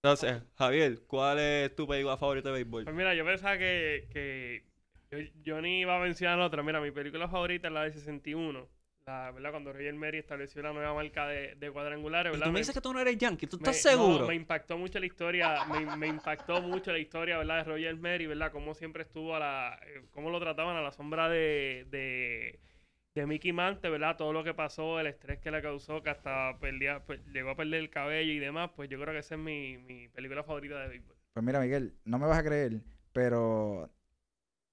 [0.03, 2.85] Entonces, Javier, ¿cuál es tu película favorita de béisbol?
[2.85, 4.65] Pues mira, yo pensaba que, que
[5.11, 6.63] yo, Johnny iba a mencionar otra.
[6.63, 8.69] Mira, mi película favorita es la de 61.
[9.07, 9.51] La, ¿verdad?
[9.53, 12.51] Cuando Roger Mary estableció la nueva marca de, de cuadrangulares, Y ¿verdad?
[12.51, 14.27] tú me Me- dices que tú no eres yankee, ¿tú me- estás no, seguro?
[14.27, 17.59] me impactó mucho la historia, me, me impactó mucho la historia, ¿verdad?
[17.59, 18.53] De Roger Mary, ¿verdad?
[18.53, 22.61] Cómo siempre estuvo a la, eh, cómo lo trataban a la sombra de, de,
[23.15, 24.17] de Mickey Mantle, ¿verdad?
[24.17, 27.57] Todo lo que pasó, el estrés que le causó, que hasta perdía, pues, llegó a
[27.57, 30.81] perder el cabello y demás, pues yo creo que esa es mi, mi película favorita
[30.81, 31.17] de béisbol.
[31.33, 32.83] Pues mira, Miguel, no me vas a creer,
[33.13, 33.91] pero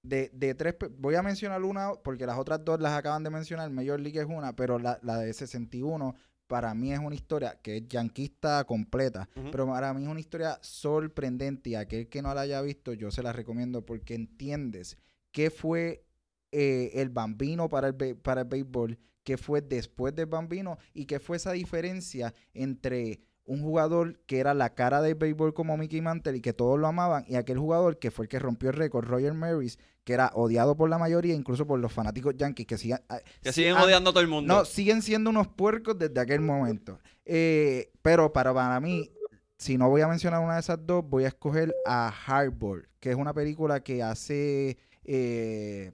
[0.06, 3.70] de, de tres, voy a mencionar una porque las otras dos las acaban de mencionar,
[3.70, 6.14] Major League es una, pero la, la de 61
[6.46, 10.58] para mí es una historia que es yanquista completa, pero para mí es una historia
[10.62, 14.96] sorprendente y aquel que no la haya visto yo se la recomiendo porque entiendes
[15.32, 16.04] qué fue
[16.52, 21.18] eh, el bambino para el, para el béisbol, qué fue después del bambino y qué
[21.18, 26.36] fue esa diferencia entre un jugador que era la cara del béisbol como Mickey Mantle
[26.36, 29.06] y que todos lo amaban, y aquel jugador que fue el que rompió el récord,
[29.06, 32.98] Roger Maris, que era odiado por la mayoría, incluso por los fanáticos yankees que siguen,
[33.08, 34.52] ah, Que siguen odiando a todo el mundo.
[34.52, 37.00] No, siguen siendo unos puercos desde aquel momento.
[37.24, 39.10] Eh, pero para, para mí,
[39.58, 43.10] si no voy a mencionar una de esas dos, voy a escoger a Hardball, que
[43.10, 45.92] es una película que hace eh,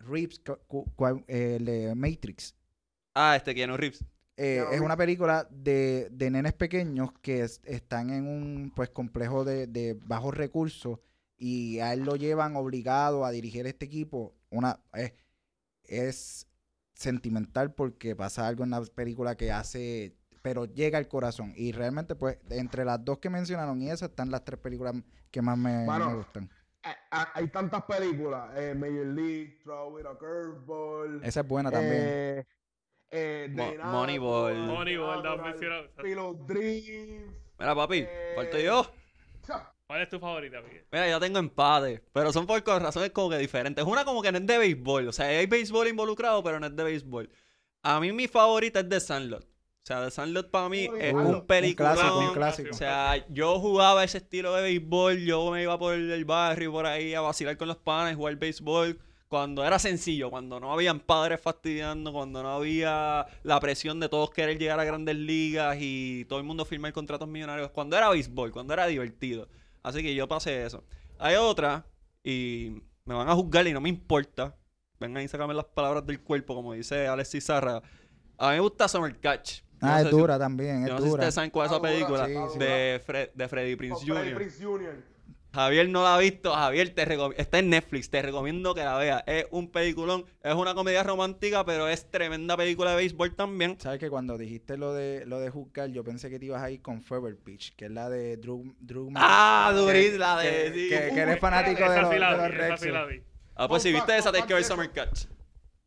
[0.00, 0.40] Reeves,
[1.28, 2.54] eh, el de Matrix.
[3.14, 4.04] Ah, este Keanu Reeves.
[4.40, 9.44] Eh, es una película de, de nenes pequeños que es- están en un pues complejo
[9.44, 11.00] de, de bajos recursos
[11.36, 14.32] y a él lo llevan obligado a dirigir este equipo.
[14.50, 15.12] Una es,
[15.84, 16.46] es
[16.94, 21.52] sentimental porque pasa algo en la película que hace, pero llega al corazón.
[21.56, 24.94] Y realmente, pues, entre las dos que mencionaron y esas están las tres películas
[25.32, 25.84] que más me,
[26.14, 26.48] gustan.
[26.84, 31.24] Ah, ah, Hay tantas películas, eh, Major League, Throw With a Curveball.
[31.24, 32.46] Esa es buena también.
[33.10, 34.54] Eh, Mo- Moneyball.
[34.56, 35.90] Moneyball, Natural.
[36.02, 37.32] Pillow Dreams.
[37.58, 38.90] Mira, papi, Eh, falto yo.
[39.86, 40.84] ¿Cuál es tu favorita, Miguel?
[40.92, 43.82] Mira, ya tengo empate, pero son por razones como que diferentes.
[43.84, 46.76] Una como que no es de béisbol, o sea, hay béisbol involucrado, pero no es
[46.76, 47.30] de béisbol.
[47.82, 49.44] A mí mi favorita es The Sandlot.
[49.44, 51.94] O sea, The Sandlot para mí es un Un película.
[51.94, 52.68] clásico, Un clásico.
[52.70, 56.84] O sea, yo jugaba ese estilo de béisbol, yo me iba por el barrio por
[56.84, 59.00] ahí a vacilar con los panes, jugar béisbol.
[59.28, 64.30] Cuando era sencillo, cuando no habían padres fastidiando, cuando no había la presión de todos
[64.30, 67.70] querer llegar a grandes ligas y todo el mundo firmar contratos millonarios.
[67.70, 69.48] Cuando era béisbol, cuando era divertido.
[69.82, 70.82] Así que yo pasé eso.
[71.18, 71.84] Hay otra,
[72.24, 74.56] y me van a juzgar y no me importa.
[74.98, 77.82] Vengan y sacarme las palabras del cuerpo, como dice Alexis Zarra.
[78.38, 79.60] A mí me gusta Summer Catch.
[79.80, 81.20] Ah, no es si- dura también, yo es no sé si dura.
[81.20, 82.58] ustedes saben cuál es esa Ah, dura, película sí, sí.
[82.58, 84.34] de, Fre- de Freddie con Prince Freddie Jr.
[84.34, 85.04] Prinze Jr.
[85.52, 86.52] Javier no la ha visto.
[86.52, 87.06] Javier, te
[87.40, 88.10] está en Netflix.
[88.10, 89.22] Te recomiendo que la veas.
[89.26, 90.24] Es un peliculón.
[90.42, 93.76] Es una comedia romántica, pero es tremenda película de béisbol también.
[93.80, 96.70] ¿Sabes que cuando dijiste lo de lo de juzgar, yo pensé que te ibas a
[96.70, 100.50] ir con Fever Pitch, que es la de Drew, Drew Ah, Duris, la de.
[100.50, 100.88] que, sí.
[100.90, 102.90] que- que eres fanático de los, sí la de vi, los esa sí Rexos.
[102.92, 103.22] la vi.
[103.56, 105.24] Ah, pues si viste esa, tienes que ver Summer Catch.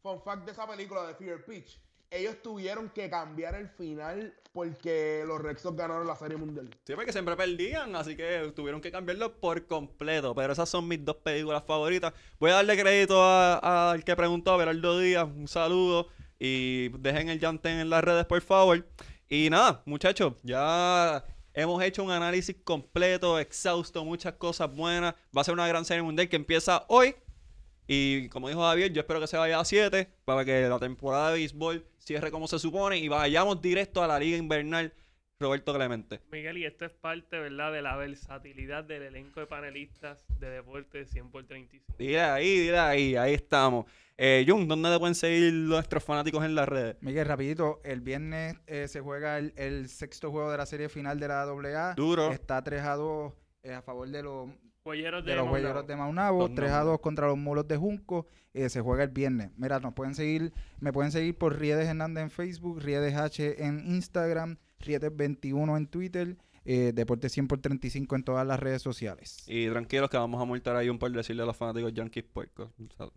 [0.02, 1.80] Fun fact de esa película de Fever Pitch.
[2.14, 6.70] Ellos tuvieron que cambiar el final porque los Rexos ganaron la Serie Mundial.
[6.86, 10.36] Sí, porque siempre perdían, así que tuvieron que cambiarlo por completo.
[10.36, 12.14] Pero esas son mis dos películas favoritas.
[12.38, 15.24] Voy a darle crédito al que preguntó, a Berardo Díaz.
[15.24, 16.10] Un saludo.
[16.38, 18.86] Y dejen el Janten en las redes, por favor.
[19.30, 25.16] Y nada, muchachos, ya hemos hecho un análisis completo, exhausto, muchas cosas buenas.
[25.36, 27.16] Va a ser una gran serie mundial que empieza hoy.
[27.88, 31.30] Y como dijo Javier, yo espero que se vaya a 7 para que la temporada
[31.30, 34.94] de béisbol cierre como se supone y vayamos directo a la liga invernal
[35.40, 36.20] Roberto Clemente.
[36.32, 41.10] Miguel, y esto es parte, ¿verdad?, de la versatilidad del elenco de panelistas de Deportes
[41.10, 41.96] 100 por 35.
[41.98, 43.86] Dile ahí, dile ahí, ahí estamos.
[44.18, 46.96] Eh, Jun, ¿dónde te pueden seguir nuestros fanáticos en las redes?
[47.02, 51.20] Miguel, rapidito, el viernes eh, se juega el, el sexto juego de la serie final
[51.20, 51.96] de la AA.
[51.96, 52.32] Duro.
[52.32, 53.34] Está 3 a 2
[53.64, 54.50] eh, a favor de los
[54.84, 56.94] De, de los huelleros de Maunabo, Los 3 a nombres.
[56.94, 59.52] 2 contra los mulos de Junco, eh, se juega el viernes.
[59.56, 63.86] Mira, nos pueden seguir, me pueden seguir por Riedes Hernández en Facebook, Riedes H en
[63.86, 69.44] Instagram, Riedes 21 en Twitter, eh, Deporte 100 por 35 en todas las redes sociales.
[69.48, 72.70] Y tranquilos que vamos a multar ahí un por decirle a los fanáticos Yankees puercos.
[72.80, 73.08] O sea,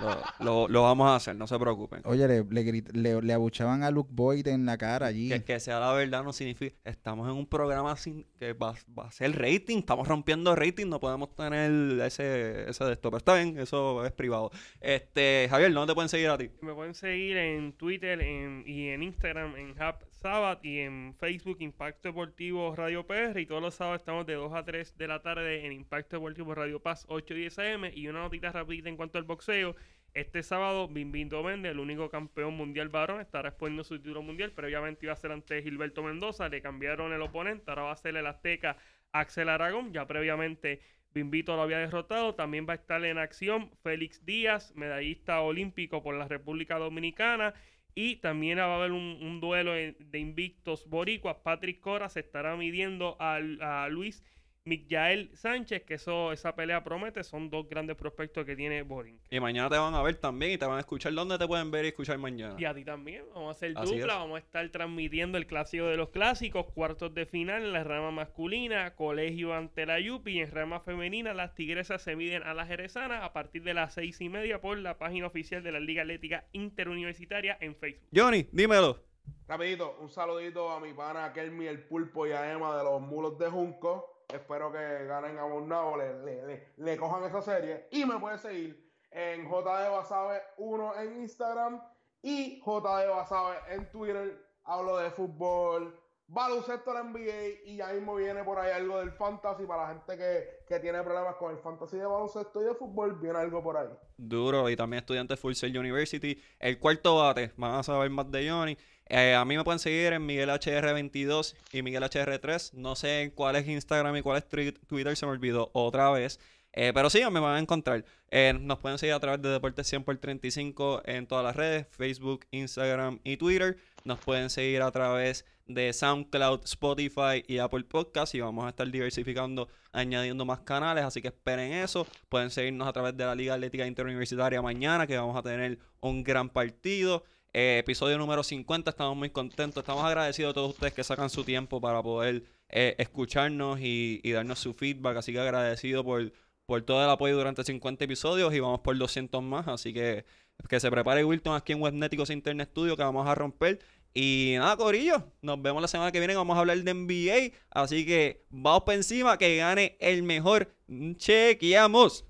[0.00, 2.00] lo, lo- lo vamos a hacer, no se preocupen.
[2.04, 5.28] Oye, le, le, grit- le- le abuchaban a Luke Boyd en la cara allí.
[5.28, 6.74] Que, que sea la verdad no significa...
[6.84, 11.00] Estamos en un programa sin, que va, va a ser rating, estamos rompiendo rating, no
[11.00, 11.70] podemos tener
[12.02, 13.10] ese, ese de esto.
[13.10, 14.50] Pero está bien, eso es privado.
[14.80, 16.50] Este, Javier, ¿dónde te pueden seguir a ti?
[16.62, 21.56] Me pueden seguir en Twitter en- y en Instagram en Hub Sabbath y en Facebook
[21.60, 25.22] Impacto Deportivo Radio PR y todos los sábados estamos de 2 a 3 de la
[25.22, 28.98] tarde en Impacto Deportivo Radio Paz 8 y 10 AM y una notita rapidita en
[28.98, 29.76] cuanto al boxeo.
[30.12, 34.52] Este sábado, Bimbin Domende, el único campeón mundial varón, estará exponiendo su título mundial.
[34.52, 38.14] Previamente iba a ser ante Gilberto Mendoza, le cambiaron el oponente, ahora va a ser
[38.14, 38.76] el azteca
[39.12, 39.94] Axel Aragón.
[39.94, 40.82] Ya previamente
[41.14, 42.34] Bimbito lo había derrotado.
[42.34, 47.54] También va a estar en acción Félix Díaz, medallista olímpico por la República Dominicana.
[47.94, 51.36] Y también va a haber un, duelo de invictos boricuas.
[51.42, 54.24] Patrick Cora se estará midiendo al- a, Luis
[54.70, 57.24] Miguel Sánchez, que eso, esa pelea promete.
[57.24, 59.18] Son dos grandes prospectos que tiene Boring.
[59.28, 61.12] Y mañana te van a ver también y te van a escuchar.
[61.12, 62.54] ¿Dónde te pueden ver y escuchar mañana?
[62.56, 63.24] Y a ti también.
[63.34, 64.12] Vamos a hacer Así dupla.
[64.12, 64.18] es.
[64.20, 68.12] Vamos a estar transmitiendo el clásico de los clásicos, cuartos de final en la rama
[68.12, 72.68] masculina, colegio ante la Yupi y en rama femenina las tigresas se miden a las
[72.68, 76.02] jerezanas a partir de las seis y media por la página oficial de la Liga
[76.02, 78.08] Atlética Interuniversitaria en Facebook.
[78.14, 79.02] Johnny, dímelo.
[79.48, 83.36] Rapidito, un saludito a mi pana Kelmi, el pulpo y a Emma de los mulos
[83.36, 84.19] de Junco.
[84.32, 87.88] Espero que ganen a Bornao, le, le, le, cojan esa serie.
[87.90, 91.82] Y me puedes seguir en JD Basabe 1 en Instagram
[92.22, 94.46] y JD Basabe en Twitter.
[94.64, 95.98] Hablo de fútbol,
[96.30, 100.16] baloncesto la NBA y ya mismo viene por ahí algo del fantasy para la gente
[100.16, 103.18] que, tiene problemas con el fantasy de baloncesto y de fútbol.
[103.20, 103.88] Viene algo por ahí.
[104.16, 104.68] Duro.
[104.70, 106.40] Y también estudiante de Full Sail University.
[106.58, 107.52] El cuarto bate.
[107.56, 108.76] Van a saber más de Johnny.
[109.12, 112.74] Eh, a mí me pueden seguir en Miguel HR22 y Miguel HR3.
[112.74, 115.16] No sé en cuál es Instagram y cuál es Twitter.
[115.16, 116.38] Se me olvidó otra vez.
[116.72, 118.04] Eh, pero sí, me van a encontrar.
[118.30, 121.88] Eh, nos pueden seguir a través de Deportes 100 por 35 en todas las redes,
[121.90, 123.78] Facebook, Instagram y Twitter.
[124.04, 128.88] Nos pueden seguir a través de SoundCloud, Spotify y Apple Podcast y vamos a estar
[128.88, 132.06] diversificando, añadiendo más canales, así que esperen eso.
[132.28, 136.22] Pueden seguirnos a través de la Liga Atlética Interuniversitaria mañana, que vamos a tener un
[136.22, 137.24] gran partido.
[137.52, 141.42] Eh, episodio número 50, estamos muy contentos, estamos agradecidos a todos ustedes que sacan su
[141.42, 146.32] tiempo para poder eh, escucharnos y, darnos su feedback, así que agradecido por,
[146.66, 150.24] por todo el apoyo durante 50 episodios y vamos por 200 más, así que
[150.68, 153.80] que se prepare Wilton aquí en Webnéticos Internet Studio que vamos a romper.
[154.12, 158.04] Y nada, Corillo, nos vemos la semana que viene, vamos a hablar de NBA, así
[158.04, 160.72] que vamos por encima, que gane el mejor.
[161.16, 162.29] Chequeamos.